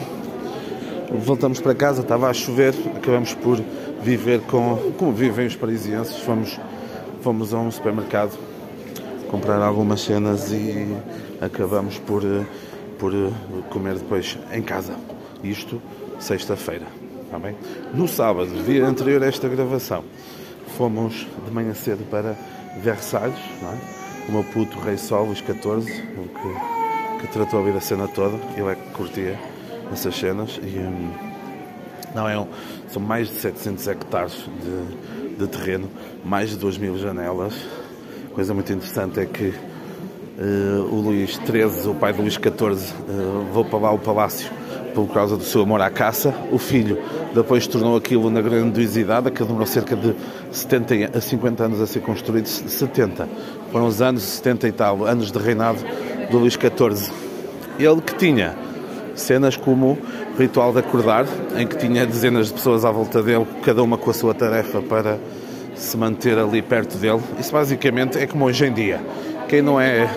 voltamos 1.19 1.61
para 1.61 1.75
casa, 1.75 2.02
estava 2.02 2.31
a 2.31 2.33
chover, 2.33 2.73
acabamos 2.97 3.35
por 3.35 3.61
viver 4.00 4.43
com. 4.43 4.93
como 4.97 5.12
vivem 5.12 5.49
os 5.49 5.57
parisienses, 5.57 6.19
fomos, 6.19 6.57
fomos 7.21 7.52
a 7.52 7.59
um 7.59 7.69
supermercado 7.69 8.38
comprar 9.28 9.61
algumas 9.61 10.02
cenas 10.02 10.52
e 10.52 10.87
acabamos 11.40 11.99
por, 11.99 12.23
por 12.97 13.12
comer 13.69 13.95
depois 13.95 14.38
em 14.52 14.62
casa. 14.62 14.95
Isto 15.43 15.83
sexta-feira. 16.21 16.87
Está 17.25 17.40
bem? 17.40 17.57
No 17.93 18.07
sábado, 18.07 18.50
dia 18.64 18.87
anterior 18.87 19.21
a 19.25 19.26
esta 19.26 19.49
gravação, 19.49 20.05
fomos 20.76 21.26
de 21.45 21.52
manhã 21.52 21.75
cedo 21.75 22.09
para 22.09 22.37
Versalhes, 22.81 23.40
não 23.61 23.73
é? 23.73 24.08
O 24.28 24.32
meu 24.32 24.44
puto 24.44 24.78
Rei 24.78 24.99
Sol, 24.99 25.26
Luís 25.26 25.38
XIV, 25.38 25.85
que, 25.87 27.20
que 27.20 27.32
tratou 27.32 27.61
a 27.61 27.62
vida 27.62 27.80
cena 27.80 28.06
toda, 28.06 28.37
ele 28.56 28.68
é 28.68 28.75
que 28.75 28.90
curtia 28.92 29.38
essas 29.92 30.14
cenas 30.14 30.61
e 30.62 30.78
hum, 30.78 31.11
não 32.14 32.28
é 32.28 32.38
um, 32.38 32.47
são 32.88 33.00
mais 33.00 33.28
de 33.28 33.35
700 33.35 33.88
hectares 33.88 34.44
de, 34.62 35.37
de 35.37 35.47
terreno, 35.47 35.88
mais 36.25 36.50
de 36.50 36.56
2 36.56 36.78
mil 36.78 36.99
janelas. 36.99 37.54
Coisa 38.35 38.52
muito 38.52 38.73
interessante 38.73 39.20
é 39.20 39.26
que 39.26 39.49
uh, 39.49 40.82
o 40.90 41.00
Luís 41.00 41.32
XIII, 41.32 41.90
o 41.90 41.94
pai 41.94 42.12
de 42.12 42.20
Luís 42.20 42.35
XIV, 42.35 42.52
uh, 42.52 43.44
levou 43.47 43.64
para 43.64 43.78
lá 43.78 43.92
o 43.92 43.99
palácio 43.99 44.50
por 44.94 45.06
causa 45.08 45.37
do 45.37 45.44
seu 45.44 45.62
amor 45.62 45.80
à 45.80 45.90
caça. 45.90 46.35
O 46.50 46.58
filho 46.58 46.99
depois 47.35 47.66
tornou 47.66 47.97
aquilo 47.97 48.30
na 48.30 48.40
grandiosidade, 48.40 49.30
que 49.30 49.42
demorou 49.42 49.66
cerca 49.66 49.94
de 49.94 50.14
70 50.50 51.16
a 51.16 51.20
50 51.20 51.64
anos 51.64 51.80
a 51.80 51.87
ser 51.87 52.00
construído. 52.00 52.47
70. 52.47 53.28
Foram 53.70 53.87
os 53.87 54.00
anos 54.00 54.22
70 54.22 54.68
e 54.68 54.72
tal, 54.72 55.04
anos 55.04 55.30
de 55.30 55.38
reinado 55.38 55.78
do 56.30 56.38
Luís 56.38 56.54
XIV. 56.54 57.12
Ele 57.78 58.00
que 58.00 58.14
tinha 58.14 58.56
cenas 59.14 59.56
como 59.56 59.98
o 60.34 60.38
ritual 60.38 60.72
de 60.72 60.78
acordar, 60.78 61.26
em 61.56 61.66
que 61.66 61.76
tinha 61.76 62.06
dezenas 62.06 62.48
de 62.48 62.54
pessoas 62.54 62.84
à 62.84 62.90
volta 62.90 63.22
dele, 63.22 63.46
cada 63.62 63.82
uma 63.82 63.98
com 63.98 64.10
a 64.10 64.14
sua 64.14 64.34
tarefa 64.34 64.80
para 64.80 65.18
se 65.75 65.96
manter 65.96 66.38
ali 66.38 66.62
perto 66.62 66.96
dele. 66.98 67.20
Isso 67.38 67.52
basicamente 67.52 68.18
é 68.18 68.26
como 68.26 68.44
hoje 68.44 68.66
em 68.66 68.72
dia. 68.72 69.00
Quem 69.48 69.62
não 69.62 69.80
é 69.80 70.08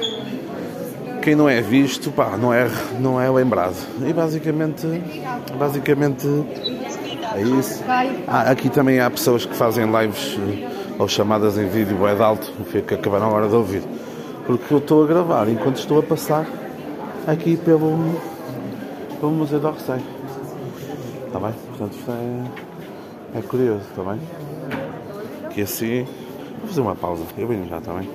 quem 1.21 1.35
não 1.35 1.47
é 1.47 1.61
visto, 1.61 2.11
pá, 2.11 2.35
não 2.35 2.51
é, 2.51 2.67
não 2.99 3.21
é 3.21 3.29
lembrado. 3.29 3.75
E 4.07 4.11
basicamente, 4.11 4.87
basicamente 5.57 6.27
é 7.35 7.41
isso. 7.41 7.83
Ah, 8.27 8.49
aqui 8.49 8.69
também 8.69 8.99
há 8.99 9.09
pessoas 9.09 9.45
que 9.45 9.55
fazem 9.55 9.85
lives 9.85 10.37
eh, 10.39 10.67
ou 11.01 11.07
chamadas 11.07 11.57
em 11.57 11.67
vídeo 11.67 12.05
é 12.05 12.13
de 12.13 12.21
alto, 12.21 12.51
que 12.87 12.93
acabaram 12.93 13.25
agora 13.25 13.49
de 13.49 13.55
ouvir. 13.55 13.81
Porque 14.45 14.71
eu 14.71 14.77
estou 14.77 15.03
a 15.03 15.07
gravar 15.07 15.49
enquanto 15.49 15.77
estou 15.77 15.97
a 15.97 16.03
passar 16.03 16.45
aqui 17.25 17.57
pelo, 17.57 17.97
pelo 19.19 19.31
Museu 19.31 19.59
d'Orsay. 19.59 19.99
Está 21.25 21.39
bem? 21.39 21.53
Portanto, 21.69 21.97
isto 21.97 22.11
é, 22.11 23.39
é 23.39 23.41
curioso, 23.41 23.81
está 23.89 24.03
bem? 24.03 24.21
Que 25.49 25.61
assim. 25.63 26.05
Vou 26.59 26.67
fazer 26.67 26.81
uma 26.81 26.95
pausa. 26.95 27.23
Eu 27.35 27.47
venho 27.47 27.67
já, 27.67 27.79
está 27.79 27.93
bem? 27.93 28.07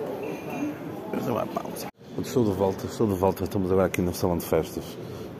Vou 1.10 1.18
fazer 1.18 1.30
uma 1.32 1.46
pausa. 1.46 1.86
Estou 2.20 2.44
de 2.44 2.52
volta, 2.52 2.86
estou 2.86 3.06
de 3.08 3.14
volta. 3.14 3.42
Estamos 3.42 3.72
agora 3.72 3.88
aqui 3.88 4.00
no 4.00 4.14
salão 4.14 4.38
de 4.38 4.44
festas, 4.44 4.84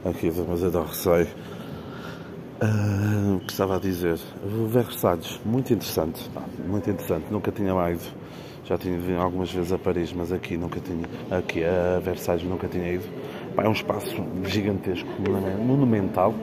aqui 0.04 0.30
do 0.30 0.42
Museu 0.42 0.72
da 0.72 0.82
Receio. 0.82 1.28
Uh, 2.62 3.36
o 3.36 3.40
que 3.40 3.52
estava 3.52 3.76
a 3.76 3.78
dizer? 3.78 4.18
Versalhes, 4.68 5.38
muito 5.44 5.72
interessante, 5.72 6.30
muito 6.66 6.88
interessante. 6.88 7.26
Nunca 7.30 7.52
tinha 7.52 7.74
lá 7.74 7.90
ido. 7.90 8.04
Já 8.64 8.78
tinha 8.78 8.96
ido 8.96 9.20
algumas 9.20 9.52
vezes 9.52 9.72
a 9.72 9.78
Paris, 9.78 10.12
mas 10.12 10.32
aqui 10.32 10.56
nunca 10.56 10.80
tinha. 10.80 11.06
Aqui 11.30 11.62
a 11.64 11.98
Versalhes 12.00 12.44
nunca 12.44 12.66
tinha 12.66 12.94
ido. 12.94 13.04
É 13.56 13.68
um 13.68 13.72
espaço 13.72 14.16
gigantesco, 14.44 15.08
monumental, 15.64 16.34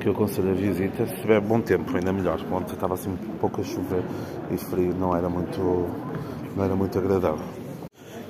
que 0.00 0.08
eu 0.08 0.12
aconselho 0.12 0.50
a 0.50 0.54
visita. 0.54 1.06
Se 1.06 1.16
tiver 1.16 1.40
bom 1.40 1.60
tempo, 1.60 1.96
ainda 1.96 2.12
melhor. 2.12 2.40
Ontem 2.52 2.74
estava 2.74 2.94
assim 2.94 3.10
um 3.10 3.38
pouco 3.38 3.60
a 3.60 3.64
chover 3.64 4.02
e 4.50 4.56
frio, 4.56 4.94
não 4.94 5.16
era 5.16 5.28
muito, 5.28 5.58
não 6.56 6.64
era 6.64 6.76
muito 6.76 6.98
agradável 6.98 7.44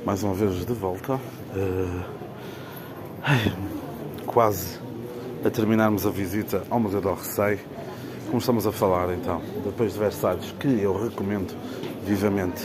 mais 0.09 0.23
uma 0.23 0.33
vez 0.33 0.65
de 0.65 0.73
volta. 0.73 1.21
Uh, 1.55 2.03
quase 4.25 4.81
a 5.45 5.51
terminarmos 5.51 6.07
a 6.07 6.11
visita 6.11 6.63
ao 6.71 6.81
Museu 6.81 7.01
do 7.01 7.13
Receio. 7.13 7.59
Como 8.27 8.39
estamos 8.39 8.67
a 8.67 8.73
falar 8.73 9.13
então, 9.15 9.41
depois 9.65 9.93
de 9.93 9.99
Versalhes, 9.99 10.55
que 10.59 10.69
eu 10.83 11.03
recomendo 11.03 11.55
vivamente, 12.05 12.63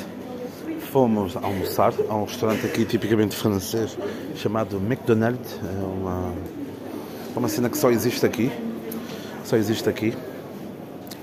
fomos 0.92 1.36
almoçar 1.38 1.94
a 2.10 2.15
um 2.15 2.25
restaurante 2.25 2.65
aqui 2.65 2.86
tipicamente 2.86 3.36
francês 3.36 3.98
chamado 4.36 4.77
McDonald's. 4.77 5.60
É 5.63 5.84
uma, 5.84 6.34
é 7.36 7.39
uma 7.39 7.48
cena 7.48 7.70
que 7.70 7.77
só 7.77 7.89
existe 7.89 8.25
aqui. 8.25 8.51
Só 9.44 9.56
existe 9.56 9.88
aqui. 9.88 10.12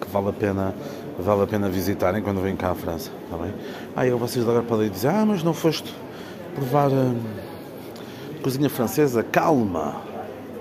Que 0.01 0.11
vale 0.11 0.31
a 0.31 0.33
pena 0.33 0.75
vale 1.21 1.43
a 1.43 1.47
pena 1.47 1.69
visitarem 1.69 2.23
quando 2.23 2.41
vêm 2.41 2.57
cá 2.57 2.71
à 2.71 2.75
França, 2.75 3.11
está 3.25 3.37
bem? 3.37 3.53
Ah, 3.95 4.07
eu 4.07 4.19
vocês 4.19 4.43
agora 4.43 4.63
podem 4.63 4.89
dizer, 4.89 5.09
ah, 5.09 5.25
mas 5.27 5.43
não 5.43 5.53
foste 5.53 5.95
provar 6.55 6.91
hum, 6.91 7.21
cozinha 8.43 8.71
francesa, 8.71 9.23
calma, 9.23 10.01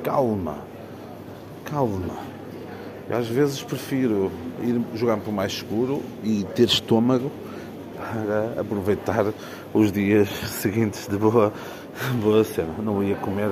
calma, 0.03 0.57
calma. 1.69 2.15
Eu, 3.09 3.17
às 3.17 3.27
vezes 3.27 3.61
prefiro 3.63 4.31
ir 4.61 4.81
jogar 4.95 5.17
para 5.17 5.29
o 5.29 5.33
mais 5.33 5.53
escuro 5.53 6.01
e 6.23 6.43
ter 6.55 6.67
estômago 6.67 7.31
para 7.95 8.61
aproveitar 8.61 9.33
os 9.73 9.91
dias 9.91 10.29
seguintes 10.61 11.07
de 11.07 11.17
boa, 11.17 11.51
boa 12.21 12.43
cena. 12.43 12.73
Não 12.83 13.03
ia 13.03 13.15
comer 13.15 13.51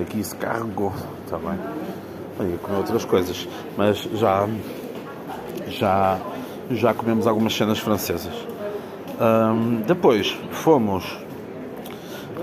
aqui 0.00 0.20
esse 0.20 0.34
cargo, 0.36 0.92
está 1.24 1.38
bem? 1.38 2.50
Ia 2.50 2.58
comer 2.58 2.76
outras 2.78 3.04
coisas, 3.04 3.48
mas 3.76 3.98
já, 4.14 4.48
já, 5.68 6.18
já 6.70 6.94
comemos 6.94 7.26
algumas 7.26 7.54
cenas 7.54 7.78
francesas. 7.78 8.34
Um, 9.20 9.80
depois 9.80 10.38
fomos 10.52 11.04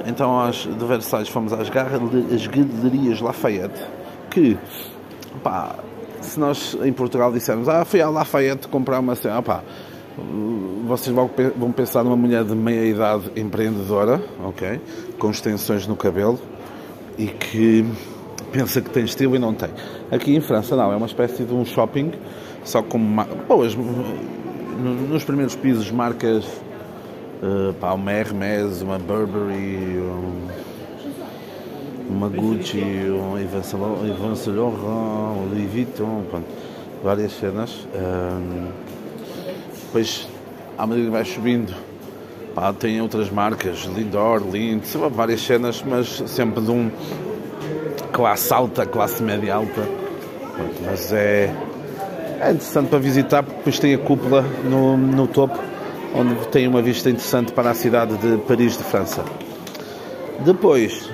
então 0.06 0.50
de 0.52 0.86
Versalhes 0.86 1.30
fomos 1.30 1.52
às, 1.52 1.62
às 1.62 2.48
Galerias 2.48 3.22
Lafayette, 3.22 3.82
que, 4.30 4.58
pá, 5.36 5.76
se 6.22 6.40
nós 6.40 6.78
em 6.84 6.92
Portugal 6.94 7.32
dissermos, 7.32 7.68
ah, 7.70 7.86
fui 7.86 8.02
à 8.02 8.10
Lafayette 8.10 8.68
comprar 8.68 9.00
uma 9.00 9.16
cena, 9.16 9.42
pá, 9.42 9.62
vocês 10.88 11.14
vão 11.58 11.72
pensar 11.72 12.04
numa 12.04 12.16
mulher 12.16 12.44
de 12.44 12.56
meia 12.56 12.86
idade 12.86 13.32
empreendedora, 13.36 14.22
ok, 14.44 14.80
com 15.20 15.30
extensões 15.30 15.86
no 15.88 15.96
cabelo 15.96 16.40
e 17.18 17.28
que 17.28 17.86
pensa 18.52 18.82
que 18.82 18.90
tem 18.90 19.04
estilo 19.04 19.36
e 19.36 19.40
não 19.40 19.54
tem. 19.54 19.70
Aqui 20.12 20.36
em 20.36 20.42
França 20.42 20.76
não, 20.76 20.92
é 20.92 20.96
uma 20.96 21.06
espécie 21.08 21.44
de 21.44 21.54
um 21.54 21.66
shopping 21.66 22.12
só 22.64 22.82
como. 22.82 23.04
ma- 23.04 23.28
Boas, 23.48 23.76
no- 23.76 24.94
nos 25.10 25.24
primeiros 25.24 25.56
pisos, 25.56 25.92
marcas. 25.92 26.46
Uh, 27.44 27.74
pá, 27.74 27.92
uma 27.94 28.12
Hermes, 28.12 28.82
uma 28.82 28.98
Burberry, 28.98 30.00
um, 30.00 30.48
uma 32.10 32.30
Gucci, 32.30 32.78
um 32.78 33.38
Yves 33.38 33.66
Saint 33.66 34.56
Laurent, 34.56 35.50
Louis 35.50 35.72
Vuitton, 35.72 36.24
pronto, 36.30 36.46
várias 37.04 37.32
cenas. 37.34 37.88
Um, 37.94 38.68
depois, 39.86 40.28
à 40.78 40.86
medida 40.86 41.08
que 41.08 41.12
vai 41.12 41.26
subindo, 41.26 41.74
pá, 42.54 42.74
tem 42.74 43.02
outras 43.02 43.30
marcas, 43.30 43.80
Lindor, 43.96 44.42
Lind, 44.52 44.84
várias 45.12 45.42
cenas, 45.42 45.84
mas 45.86 46.24
sempre 46.28 46.62
de 46.62 46.72
um 46.72 46.92
classe 48.12 48.54
alta, 48.54 48.86
classe 48.86 49.22
média 49.24 49.56
alta. 49.56 49.82
Pronto, 50.56 50.82
mas 50.86 51.12
é, 51.12 51.54
é 52.40 52.52
interessante 52.52 52.90
para 52.90 53.00
visitar 53.00 53.44
porque 53.44 53.58
depois 53.58 53.80
tem 53.80 53.94
a 53.94 53.98
cúpula 53.98 54.42
no, 54.64 54.98
no 54.98 55.28
topo, 55.28 55.60
onde 56.14 56.36
tem 56.48 56.68
uma 56.68 56.82
vista 56.82 57.10
interessante 57.10 57.52
para 57.52 57.72
a 57.72 57.74
cidade 57.74 58.18
de 58.18 58.38
Paris 58.40 58.78
de 58.78 58.84
França. 58.84 59.24
Depois, 60.44 61.10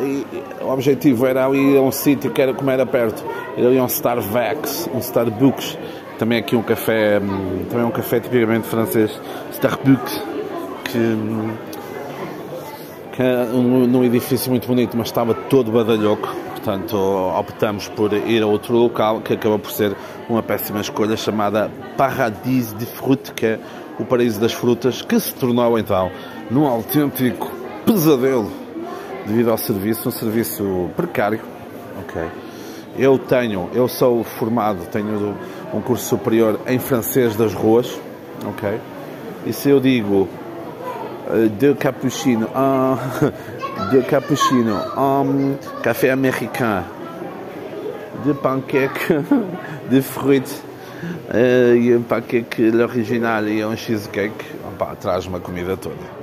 e- 0.00 0.26
o 0.62 0.68
objetivo 0.72 1.26
era 1.26 1.48
ir 1.56 1.76
a 1.76 1.82
um 1.82 1.90
sítio 1.92 2.30
que 2.30 2.40
era 2.42 2.52
como 2.54 2.70
era 2.70 2.84
perto, 2.86 3.24
ir 3.56 3.66
ali 3.66 3.80
um 3.80 3.86
Starbucks, 3.86 4.88
um 4.94 4.98
Starbucks, 4.98 5.78
também 6.18 6.38
aqui 6.38 6.56
um 6.56 6.62
café, 6.62 7.18
hum, 7.20 7.64
também 7.70 7.84
um 7.86 7.90
café 7.90 8.20
tipicamente 8.20 8.66
francês, 8.66 9.10
Starbucks, 9.52 10.22
que, 10.84 10.98
hum, 10.98 11.50
que 13.12 13.22
é 13.22 13.48
um- 13.52 13.86
num 13.86 14.04
edifício 14.04 14.50
muito 14.50 14.66
bonito, 14.66 14.96
mas 14.96 15.08
estava 15.08 15.34
todo 15.34 15.70
badalhoco, 15.72 16.28
portanto 16.52 16.96
optamos 16.96 17.88
por 17.88 18.12
ir 18.12 18.42
a 18.42 18.46
outro 18.46 18.76
local 18.76 19.20
que 19.20 19.32
acabou 19.34 19.58
por 19.58 19.70
ser 19.70 19.94
uma 20.28 20.42
péssima 20.42 20.80
escolha 20.80 21.16
chamada 21.16 21.70
Paradis 21.96 22.72
de 22.74 22.84
Fruit, 22.86 23.32
que 23.32 23.46
é 23.46 23.58
o 23.98 24.04
paraíso 24.04 24.40
das 24.40 24.52
frutas, 24.52 25.02
que 25.02 25.18
se 25.18 25.34
tornou 25.34 25.78
então 25.78 26.10
num 26.50 26.66
autêntico 26.66 27.50
pesadelo 27.84 28.50
devido 29.28 29.50
ao 29.50 29.58
serviço, 29.58 30.08
um 30.08 30.12
serviço 30.12 30.90
precário, 30.96 31.40
ok? 32.00 32.22
Eu 32.98 33.18
tenho, 33.18 33.68
eu 33.74 33.86
sou 33.86 34.24
formado, 34.24 34.86
tenho 34.90 35.36
um 35.72 35.80
curso 35.80 36.08
superior 36.08 36.58
em 36.66 36.78
francês 36.78 37.36
das 37.36 37.52
ruas, 37.52 38.00
ok? 38.44 38.80
E 39.46 39.52
se 39.52 39.68
eu 39.68 39.78
digo 39.78 40.28
euh, 41.30 41.48
deux 41.48 41.76
cappuccino, 41.78 42.48
un, 42.54 42.96
deux 43.92 44.04
cappuccino, 44.06 44.76
un 44.96 45.54
café 45.82 46.10
américain, 46.10 46.82
deux 48.24 48.34
pancakes 48.34 49.12
de 49.90 50.00
fruits 50.00 50.62
euh, 51.32 51.76
e 51.76 51.94
um 51.94 52.02
pancake 52.02 52.70
l'original 52.70 53.46
e 53.46 53.64
um 53.64 53.76
cheesecake, 53.76 54.44
opá, 54.66 54.96
traz-me 54.96 55.36
a 55.36 55.40
comida 55.40 55.76
toda. 55.76 56.17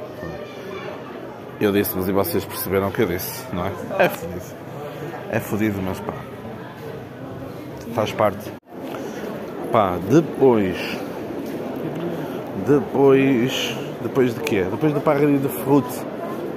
Eu 1.60 1.72
disse, 1.72 1.96
mas 1.96 2.08
e 2.08 2.12
vocês 2.12 2.44
perceberam 2.44 2.90
o 2.90 2.92
que 2.92 3.02
eu 3.02 3.08
disse, 3.08 3.44
não 3.54 3.66
é? 3.66 3.72
É 4.00 4.10
fodido. 4.10 4.42
É 5.32 5.40
fodido, 5.40 5.82
mas 5.82 6.00
pá. 6.02 6.14
Faz 7.94 8.12
parte. 8.12 8.52
Pá, 9.72 9.98
depois. 10.10 10.76
Depois. 12.68 13.76
Depois 14.04 14.34
de 14.34 14.40
quê? 14.42 14.66
Depois 14.70 14.94
da 14.94 15.00
parrilha 15.00 15.38
de 15.38 15.48
fruto 15.48 15.90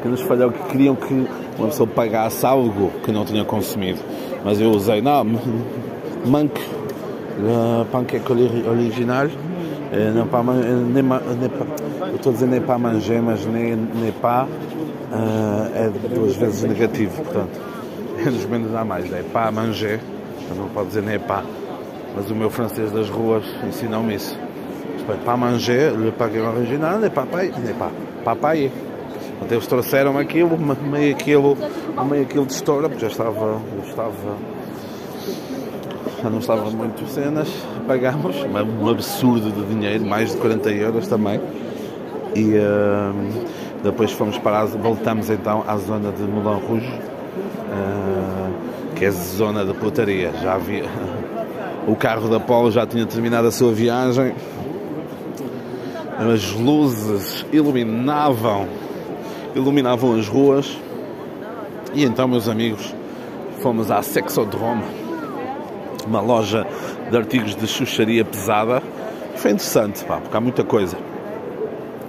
que 0.03 0.09
nos 0.09 0.21
falhou, 0.23 0.51
que 0.51 0.63
queriam 0.65 0.95
que 0.97 1.27
uma 1.59 1.69
pessoa 1.69 1.87
pagasse 1.89 2.45
algo 2.45 2.91
que 3.05 3.13
não 3.13 3.25
tinha 3.25 3.45
consumido. 3.45 4.01
Mas 4.45 4.61
eu 4.61 4.71
usei, 4.71 5.01
não, 5.01 5.25
manque, 6.27 6.61
uh, 6.61 7.85
panqueque 7.91 8.31
ori- 8.31 8.65
original, 8.69 9.27
eh, 9.93 10.13
não 10.15 10.25
eh, 10.25 10.93
nem, 10.93 11.05
eu 12.11 12.17
estou 12.17 12.31
a 12.31 12.33
dizer 12.35 12.47
nem 12.47 12.61
para 12.61 12.79
manger, 12.79 13.23
mas 13.23 13.45
nem, 13.47 13.75
nem 13.75 14.13
pas 14.13 14.47
uh, 15.11 15.71
é 15.75 15.91
duas 16.15 16.37
vezes 16.37 16.63
negativo, 16.63 17.23
portanto, 17.23 17.61
é 18.19 18.31
nos 18.31 18.45
menos 18.47 18.73
dá 18.73 18.85
mais, 18.85 19.13
é 19.13 19.23
pas 19.23 19.53
manger, 19.53 20.01
não 20.57 20.69
pode 20.69 20.89
dizer 20.89 21.03
nem 21.03 21.19
pas, 21.19 21.45
mas 22.17 22.31
o 22.31 22.35
meu 22.35 22.51
francês 22.51 22.91
das 22.91 23.09
ruas 23.09 23.45
ensinou-me 23.67 24.15
isso. 24.15 24.39
É, 25.09 25.15
pas 25.25 25.39
manger, 25.39 25.93
le 25.93 26.13
paquet 26.13 26.41
original, 26.41 27.01
paye, 27.11 27.51
n'est 27.65 27.73
pas, 27.73 27.91
pas 28.23 28.37
paye. 28.37 28.71
Então 29.41 29.57
eles 29.57 29.67
trouxeram 29.67 30.19
aquilo, 30.19 30.59
meio 30.59 31.17
quilo, 31.17 31.57
meio 32.11 32.27
quilo 32.27 32.45
de 32.45 32.53
estoura, 32.53 32.91
porque 32.91 33.07
já 33.07 33.11
estava, 33.11 33.59
eu 33.75 33.89
estava, 33.89 34.37
já 36.23 36.29
não 36.29 36.39
estava 36.41 36.71
muito 36.71 37.09
cenas, 37.09 37.49
pagámos, 37.87 38.37
um 38.83 38.89
absurdo 38.91 39.51
de 39.51 39.65
dinheiro, 39.73 40.05
mais 40.05 40.33
de 40.33 40.37
40 40.37 40.71
euros 40.73 41.09
também. 41.09 41.41
E 42.35 42.59
hum, 42.59 43.45
depois 43.83 44.13
fomos 44.13 44.37
para 44.39 44.61
a, 44.61 44.65
voltamos 44.65 45.31
então 45.31 45.65
à 45.67 45.77
zona 45.77 46.11
de 46.11 46.23
Moulin 46.23 46.61
Rouge, 46.61 46.87
hum, 46.87 48.53
que 48.97 49.05
é 49.05 49.11
zona 49.11 49.65
de 49.65 49.73
putaria. 49.75 50.33
Já 50.43 50.55
havia, 50.55 50.85
o 51.87 51.95
carro 51.95 52.29
da 52.29 52.41
Polo 52.41 52.71
já 52.71 52.87
tinha 52.87 53.07
terminado 53.07 53.47
a 53.47 53.53
sua 53.53 53.73
viagem, 53.73 54.35
as 56.19 56.53
luzes 56.53 57.47
iluminavam, 57.53 58.67
iluminavam 59.55 60.19
as 60.19 60.27
ruas. 60.27 60.77
E 61.95 62.05
então, 62.05 62.27
meus 62.27 62.49
amigos, 62.49 62.95
fomos 63.61 63.91
à 63.91 64.03
Sexodrome, 64.03 64.83
uma 66.07 66.21
loja 66.21 66.67
de 67.11 67.17
artigos 67.17 67.55
de 67.55 67.67
chucharia 67.67 68.25
pesada. 68.25 68.83
Foi 69.37 69.53
interessante, 69.53 70.05
pá, 70.05 70.19
porque 70.19 70.37
há 70.37 70.41
muita 70.41 70.65
coisa. 70.65 70.97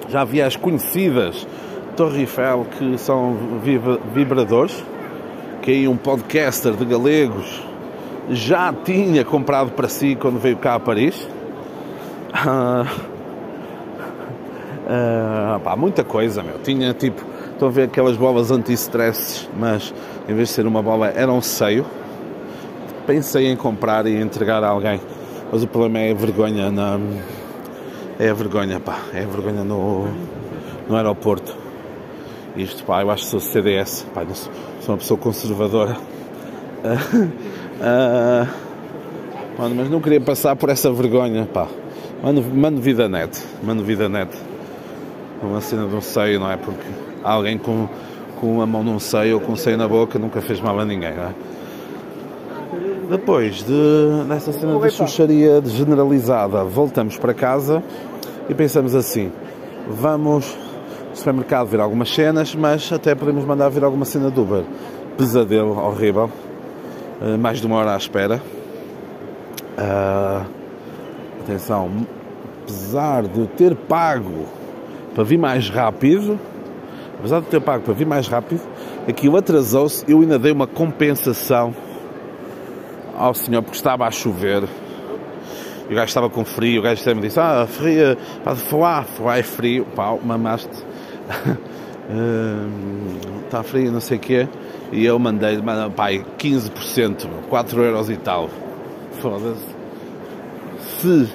Já 0.09 0.21
havia 0.21 0.45
as 0.47 0.55
conhecidas 0.55 1.47
Torre 1.95 2.21
Eiffel, 2.21 2.65
que 2.77 2.97
são 2.97 3.35
vibra- 3.63 3.99
vibradores, 4.13 4.83
que 5.61 5.71
aí 5.71 5.87
um 5.87 5.97
podcaster 5.97 6.73
de 6.73 6.85
galegos 6.85 7.63
já 8.29 8.71
tinha 8.71 9.25
comprado 9.25 9.71
para 9.71 9.87
si 9.87 10.15
quando 10.15 10.39
veio 10.39 10.57
cá 10.57 10.75
a 10.75 10.79
Paris. 10.79 11.27
Ah, 12.33 12.85
ah, 14.87 15.59
pá, 15.63 15.75
muita 15.75 16.03
coisa, 16.03 16.41
meu. 16.41 16.59
Tinha 16.59 16.93
tipo, 16.93 17.23
estou 17.51 17.67
a 17.67 17.71
ver 17.71 17.83
aquelas 17.83 18.15
bolas 18.17 18.51
anti-stress, 18.51 19.49
mas 19.57 19.93
em 20.27 20.33
vez 20.33 20.49
de 20.49 20.55
ser 20.55 20.65
uma 20.65 20.81
bola, 20.81 21.07
era 21.07 21.31
um 21.31 21.41
seio. 21.41 21.85
Pensei 23.05 23.47
em 23.47 23.55
comprar 23.55 24.05
e 24.05 24.15
entregar 24.15 24.63
a 24.63 24.67
alguém, 24.67 25.01
mas 25.51 25.63
o 25.63 25.67
problema 25.67 25.99
é 25.99 26.11
a 26.11 26.15
vergonha 26.15 26.71
na. 26.71 26.99
É 28.19 28.27
a 28.27 28.33
vergonha, 28.33 28.81
pá, 28.81 28.99
é 29.13 29.23
a 29.23 29.25
vergonha 29.25 29.63
no, 29.63 30.05
no 30.89 30.95
aeroporto. 30.97 31.55
Isto, 32.53 32.83
pá, 32.83 33.01
eu 33.01 33.09
acho 33.09 33.23
que 33.23 33.29
sou 33.29 33.39
CDS, 33.39 34.05
pá, 34.13 34.25
não 34.25 34.35
sou, 34.35 34.51
sou 34.81 34.91
uma 34.93 34.97
pessoa 34.97 35.17
conservadora. 35.17 35.95
Ah, 37.81 38.45
mano, 39.57 39.75
mas 39.75 39.89
não 39.89 40.01
queria 40.01 40.19
passar 40.19 40.53
por 40.57 40.67
essa 40.67 40.91
vergonha, 40.91 41.45
pá. 41.45 41.65
Mano, 42.21 42.43
mano 42.53 42.81
vida 42.81 43.07
net, 43.07 43.41
mano 43.63 43.85
vida 43.85 44.09
net. 44.09 44.37
Uma 45.41 45.61
cena 45.61 45.87
de 45.87 45.95
um 45.95 46.01
seio, 46.01 46.41
não 46.41 46.51
é? 46.51 46.57
Porque 46.57 46.85
alguém 47.23 47.57
com, 47.57 47.87
com 48.41 48.55
uma 48.55 48.65
mão 48.65 48.83
num 48.83 48.99
seio 48.99 49.35
ou 49.35 49.41
com 49.41 49.53
um 49.53 49.55
seio 49.55 49.77
na 49.77 49.87
boca 49.87 50.19
nunca 50.19 50.41
fez 50.41 50.59
mal 50.59 50.77
a 50.77 50.83
ninguém, 50.83 51.15
não 51.15 51.23
é? 51.23 51.33
Depois 53.09 53.63
de, 53.63 54.27
dessa 54.27 54.51
cena 54.51 54.77
de 54.77 54.91
chucharia 54.91 55.61
generalizada, 55.65 56.65
voltamos 56.65 57.17
para 57.17 57.33
casa 57.33 57.81
e 58.49 58.53
pensamos 58.53 58.95
assim: 58.95 59.31
vamos 59.87 60.57
ao 61.09 61.15
supermercado 61.15 61.67
ver 61.67 61.79
algumas 61.79 62.13
cenas, 62.13 62.53
mas 62.55 62.91
até 62.91 63.15
podemos 63.15 63.45
mandar 63.45 63.69
ver 63.69 63.83
alguma 63.83 64.05
cena 64.05 64.29
do 64.29 64.41
Uber. 64.41 64.63
Pesadelo 65.17 65.77
horrível, 65.77 66.29
Eh, 67.21 67.35
mais 67.35 67.59
de 67.59 67.67
uma 67.67 67.75
hora 67.75 67.93
à 67.93 67.97
espera. 67.97 68.41
Ah, 69.77 70.45
atenção, 71.41 71.89
apesar 72.63 73.23
de 73.23 73.39
eu 73.39 73.47
ter 73.47 73.75
pago 73.75 74.45
para 75.13 75.23
vir 75.23 75.37
mais 75.37 75.69
rápido, 75.69 76.39
apesar 77.17 77.41
de 77.41 77.47
ter 77.47 77.59
pago 77.59 77.83
para 77.83 77.93
vir 77.93 78.07
mais 78.07 78.27
rápido, 78.27 78.61
aquilo 79.07 79.35
atrasou-se, 79.35 80.09
eu 80.09 80.21
ainda 80.21 80.39
dei 80.39 80.51
uma 80.51 80.67
compensação 80.67 81.75
ao 83.17 83.33
senhor 83.33 83.61
porque 83.61 83.77
estava 83.77 84.05
a 84.05 84.11
chover. 84.11 84.63
E 85.89 85.93
o 85.93 85.95
gajo 85.95 86.07
estava 86.07 86.29
com 86.29 86.45
frio, 86.45 86.81
o 86.81 86.83
gajo 86.83 87.03
me 87.15 87.21
disse, 87.21 87.39
ah, 87.39 87.65
frio, 87.67 88.15
pá, 88.43 88.55
foá, 88.55 89.03
foá 89.03 89.37
é 89.37 89.43
frio, 89.43 89.85
pá, 89.95 90.15
mamaste. 90.23 90.69
Está 93.45 93.63
frio, 93.65 93.91
não 93.91 93.99
sei 93.99 94.17
o 94.17 94.19
quê. 94.19 94.47
E 94.91 95.03
eu 95.03 95.17
mandei, 95.17 95.59
pai, 95.95 96.23
15%, 96.37 97.27
4 97.49 97.83
euros 97.83 98.09
e 98.09 98.17
tal. 98.17 98.49
Foda-se. 99.19 99.65
Se 100.99 101.29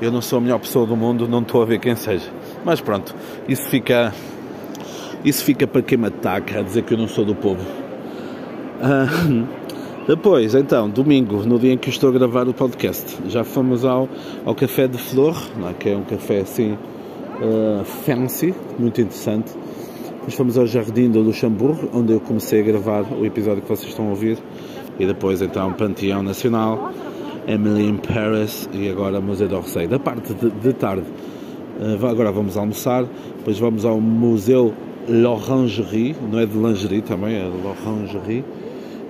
eu 0.00 0.10
não 0.10 0.20
sou 0.20 0.38
a 0.38 0.40
melhor 0.40 0.58
pessoa 0.58 0.86
do 0.86 0.96
mundo, 0.96 1.28
não 1.28 1.40
estou 1.40 1.62
a 1.62 1.64
ver 1.64 1.78
quem 1.78 1.94
seja. 1.94 2.28
Mas 2.64 2.80
pronto, 2.80 3.14
isso 3.48 3.68
fica. 3.68 4.12
Isso 5.24 5.44
fica 5.44 5.66
para 5.66 5.82
quem 5.82 5.98
me 5.98 6.06
ataca 6.06 6.60
a 6.60 6.62
dizer 6.62 6.82
que 6.82 6.94
eu 6.94 6.98
não 6.98 7.08
sou 7.08 7.24
do 7.24 7.34
povo. 7.34 7.64
Ah, 8.80 9.06
Depois, 10.06 10.54
então, 10.54 10.88
domingo, 10.88 11.38
no 11.44 11.58
dia 11.58 11.72
em 11.72 11.76
que 11.76 11.90
estou 11.90 12.10
a 12.10 12.12
gravar 12.12 12.46
o 12.48 12.54
podcast, 12.54 13.18
já 13.26 13.42
fomos 13.42 13.84
ao, 13.84 14.08
ao 14.44 14.54
Café 14.54 14.86
de 14.86 14.96
Flor, 14.96 15.36
é? 15.68 15.72
que 15.72 15.88
é 15.88 15.96
um 15.96 16.04
café 16.04 16.42
assim 16.42 16.74
uh, 16.74 17.84
fancy, 17.84 18.54
muito 18.78 19.00
interessante. 19.00 19.52
Depois 20.12 20.34
fomos 20.34 20.56
ao 20.56 20.64
Jardim 20.64 21.10
do 21.10 21.20
Luxemburgo, 21.20 21.88
onde 21.92 22.12
eu 22.12 22.20
comecei 22.20 22.60
a 22.60 22.62
gravar 22.62 23.04
o 23.18 23.26
episódio 23.26 23.62
que 23.62 23.68
vocês 23.68 23.88
estão 23.88 24.06
a 24.06 24.10
ouvir. 24.10 24.38
E 24.96 25.04
depois, 25.04 25.42
então, 25.42 25.72
Panteão 25.72 26.22
Nacional, 26.22 26.92
Emily 27.48 27.88
in 27.88 27.96
Paris 27.96 28.68
e 28.72 28.88
agora 28.88 29.20
Museu 29.20 29.48
d'Orsay. 29.48 29.88
Da 29.88 29.98
parte 29.98 30.32
de, 30.34 30.50
de 30.50 30.72
tarde, 30.72 31.02
uh, 31.80 32.06
agora 32.06 32.30
vamos 32.30 32.56
almoçar, 32.56 33.04
depois 33.38 33.58
vamos 33.58 33.84
ao 33.84 34.00
Museu 34.00 34.72
L'Orangerie, 35.08 36.14
não 36.30 36.38
é 36.38 36.46
de 36.46 36.56
lingerie 36.56 37.02
também, 37.02 37.34
é 37.34 37.48
L'Orangerie 37.48 38.44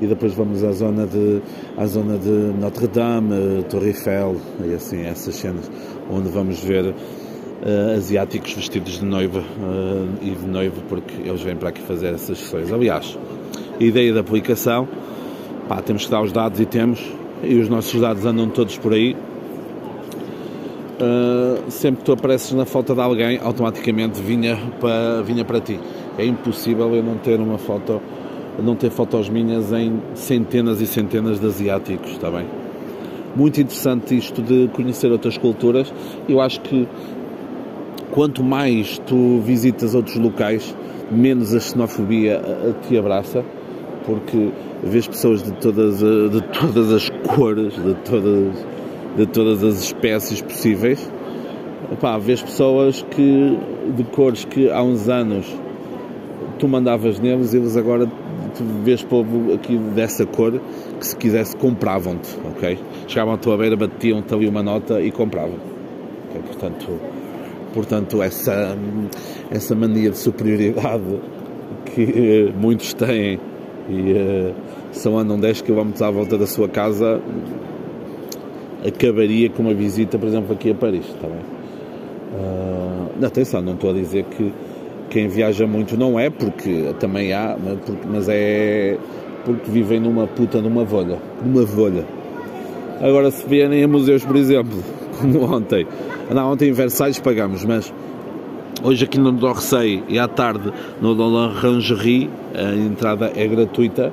e 0.01 0.07
depois 0.07 0.35
vamos 0.35 0.63
à 0.63 0.73
zona 0.73 1.07
de, 1.07 1.41
à 1.77 1.87
zona 1.87 2.19
de 2.19 2.29
Notre 2.29 2.87
Dame, 2.87 3.65
Torre 3.69 3.89
Eiffel 3.89 4.37
e 4.65 4.75
assim, 4.75 5.03
essas 5.03 5.35
cenas, 5.35 5.71
onde 6.11 6.29
vamos 6.29 6.63
ver 6.63 6.85
uh, 6.87 7.97
asiáticos 7.97 8.53
vestidos 8.53 8.99
de 8.99 9.05
noiva 9.05 9.41
uh, 9.41 10.09
e 10.21 10.31
de 10.31 10.47
noivo, 10.47 10.83
porque 10.89 11.15
eles 11.25 11.41
vêm 11.41 11.57
para 11.57 11.71
aqui 11.71 11.81
fazer 11.81 12.15
essas 12.15 12.39
sessões. 12.39 12.73
Aliás, 12.73 13.19
a 13.79 13.83
ideia 13.83 14.13
da 14.13 14.21
aplicação, 14.21 14.87
pá, 15.69 15.81
temos 15.81 16.05
que 16.05 16.11
dar 16.11 16.23
os 16.23 16.33
dados 16.33 16.61
e 16.61 16.67
temos, 16.67 17.01
e 17.43 17.59
os 17.59 17.69
nossos 17.69 18.01
dados 18.01 18.25
andam 18.25 18.49
todos 18.49 18.77
por 18.77 18.93
aí. 18.93 19.17
Uh, 20.99 21.71
sempre 21.71 21.99
que 22.01 22.05
tu 22.05 22.13
apareces 22.13 22.53
na 22.53 22.65
foto 22.65 22.95
de 22.95 23.01
alguém, 23.01 23.39
automaticamente 23.43 24.21
vinha 24.21 24.59
para, 24.81 25.23
vinha 25.23 25.45
para 25.45 25.61
ti. 25.61 25.79
É 26.19 26.25
impossível 26.25 26.95
eu 26.95 27.03
não 27.03 27.19
ter 27.19 27.39
uma 27.39 27.59
foto 27.59 28.01
não 28.63 28.75
ter 28.75 28.91
fotos 28.91 29.29
minhas 29.29 29.73
em 29.73 30.01
centenas 30.15 30.81
e 30.81 30.87
centenas 30.87 31.41
de 31.41 31.47
asiáticos, 31.47 32.13
está 32.13 32.31
bem? 32.31 32.47
Muito 33.35 33.61
interessante 33.61 34.17
isto 34.17 34.41
de 34.41 34.69
conhecer 34.69 35.13
outras 35.13 35.37
culturas. 35.37 35.93
Eu 36.29 36.41
acho 36.41 36.61
que 36.63 36.89
quanto 38.11 38.43
mais 38.43 38.99
tu 39.07 39.41
visitas 39.41 39.95
outros 39.95 40.17
locais, 40.17 40.75
menos 41.11 41.55
a 41.55 41.61
xenofobia 41.61 42.41
te 42.89 42.97
abraça, 42.97 43.45
porque 44.07 44.51
vês 44.83 45.07
pessoas 45.07 45.43
de 45.43 45.53
todas, 45.53 45.99
de 45.99 46.43
todas 46.59 46.93
as 46.93 47.11
cores, 47.27 47.75
de 47.75 47.95
todas, 48.11 48.67
de 49.17 49.27
todas 49.27 49.63
as 49.63 49.85
espécies 49.85 50.41
possíveis. 50.41 51.11
Epá, 51.93 52.17
vês 52.17 52.41
pessoas 52.41 53.05
que, 53.11 53.59
de 53.95 54.05
cores 54.05 54.45
que 54.47 54.71
há 54.71 54.83
uns 54.83 55.09
anos 55.09 55.47
tu 56.59 56.67
mandavas 56.67 57.21
neles, 57.21 57.53
eles 57.53 57.77
agora 57.77 58.11
tu 58.57 58.65
vês 58.83 59.03
povo 59.03 59.53
aqui 59.55 59.77
dessa 59.77 60.25
cor 60.25 60.61
que 60.99 61.07
se 61.07 61.17
quisesse 61.17 61.57
compravam-te, 61.57 62.29
ok? 62.45 62.79
Chegavam 63.07 63.35
à 63.35 63.37
tua 63.37 63.57
beira, 63.57 63.77
batiam-te 63.77 64.33
ali 64.35 64.49
uma 64.49 64.63
nota 64.63 65.01
e 65.01 65.11
compravam. 65.11 65.59
Okay? 66.31 66.43
Portanto, 66.43 67.01
portanto 67.75 68.23
essa, 68.23 68.77
essa 69.51 69.75
mania 69.75 70.11
de 70.11 70.19
superioridade 70.19 71.21
que 71.87 72.53
muitos 72.59 72.95
têm 72.95 73.39
e 73.89 74.13
uh, 74.13 74.55
só 74.93 75.17
andam 75.17 75.39
10 75.39 75.63
km 75.63 75.93
à 76.03 76.11
volta 76.11 76.37
da 76.37 76.47
sua 76.47 76.69
casa 76.69 77.21
acabaria 78.87 79.49
com 79.51 79.63
uma 79.63 79.75
visita, 79.75 80.19
por 80.19 80.29
exemplo, 80.29 80.53
aqui 80.53 80.71
a 80.71 80.75
Paris, 80.75 81.07
está 81.07 81.27
bem? 81.27 81.41
Uh, 82.35 83.25
atenção, 83.25 83.63
não 83.63 83.75
estou 83.75 83.91
a 83.91 83.93
dizer 83.93 84.25
que 84.25 84.53
quem 85.11 85.29
viaja 85.29 85.67
muito 85.67 85.97
não 85.97 86.19
é, 86.19 86.31
porque 86.31 86.95
também 86.99 87.33
há, 87.33 87.57
mas 88.11 88.29
é 88.29 88.99
porque 89.45 89.71
vivem 89.71 90.01
numa 90.01 90.27
puta 90.27 90.61
numa 90.61 90.85
volha. 90.85 91.19
Numa 91.45 91.65
volha. 91.65 92.05
Agora, 93.01 93.31
se 93.31 93.47
vierem 93.47 93.85
a 93.85 93.89
museus, 93.89 94.25
por 94.25 94.37
exemplo, 94.37 94.83
como 95.21 95.45
ontem, 95.45 95.87
não, 96.31 96.53
ontem 96.53 96.69
em 96.69 96.73
Versalhes 96.73 97.21
pagamos, 97.21 97.65
mas 97.65 97.93
hoje 98.83 99.05
aqui 99.05 99.19
no 99.19 99.33
Dorcei 99.33 100.03
e 100.09 100.19
à 100.19 100.27
tarde 100.27 100.73
no 101.01 101.15
Rangerie 101.49 102.29
a 102.55 102.75
entrada 102.75 103.33
é 103.37 103.47
gratuita, 103.47 104.13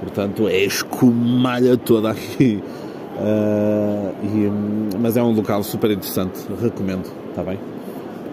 portanto 0.00 0.48
é 0.48 0.64
escumalha 0.64 1.76
toda 1.76 2.10
aqui. 2.10 2.62
Uh, 3.16 4.12
e, 4.24 4.98
mas 4.98 5.16
é 5.16 5.22
um 5.22 5.32
local 5.32 5.62
super 5.62 5.90
interessante, 5.92 6.40
recomendo, 6.60 7.08
está 7.30 7.44
bem? 7.44 7.60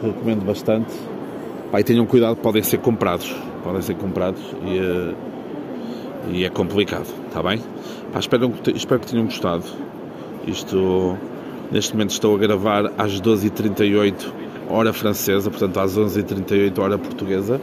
Recomendo 0.01 0.43
bastante. 0.43 0.91
Pai, 1.71 1.85
tenham 1.85 2.05
cuidado, 2.05 2.35
podem 2.35 2.61
ser 2.61 2.79
comprados. 2.79 3.33
Podem 3.63 3.81
ser 3.81 3.95
comprados 3.95 4.41
e, 4.65 4.77
uh, 4.77 5.15
e 6.29 6.43
é 6.43 6.49
complicado, 6.49 7.07
está 7.27 7.41
bem? 7.41 7.61
Pá, 8.11 8.19
espero, 8.19 8.51
espero 8.75 8.99
que 8.99 9.07
tenham 9.07 9.23
gostado. 9.23 9.63
Isto, 10.45 11.17
neste 11.71 11.93
momento 11.93 12.09
estou 12.09 12.35
a 12.35 12.37
gravar 12.37 12.91
às 12.97 13.21
12h38, 13.21 14.33
hora 14.69 14.91
francesa, 14.91 15.49
portanto 15.49 15.79
às 15.79 15.97
11h38, 15.97 16.77
hora 16.77 16.97
portuguesa. 16.97 17.61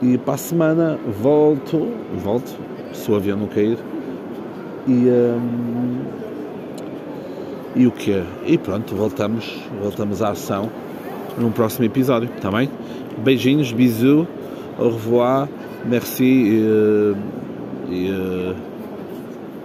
E 0.00 0.16
para 0.18 0.34
a 0.34 0.38
semana 0.38 0.96
volto, 1.20 1.88
volto, 2.22 2.54
se 2.92 3.10
o 3.10 3.16
avião 3.16 3.38
não 3.38 3.48
cair. 3.48 3.78
E, 4.86 4.92
um, 4.92 5.08
ehm, 5.08 6.26
e 7.74 7.86
o 7.88 7.90
que 7.90 8.22
E 8.44 8.56
pronto, 8.56 8.94
voltamos, 8.94 9.52
voltamos 9.82 10.22
à 10.22 10.30
ação 10.30 10.70
num 11.38 11.50
próximo 11.50 11.84
episódio, 11.84 12.28
está 12.34 12.50
bem? 12.50 12.68
Beijinhos, 13.18 13.72
bisous, 13.72 14.26
au 14.78 14.84
revoir, 14.84 15.48
merci 15.84 16.50
euh, 16.52 17.14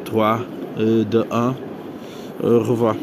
3, 0.05 0.39
euh, 0.77 1.03
de 1.03 1.25
1, 1.31 1.55
au 2.43 2.59
revoir. 2.59 2.95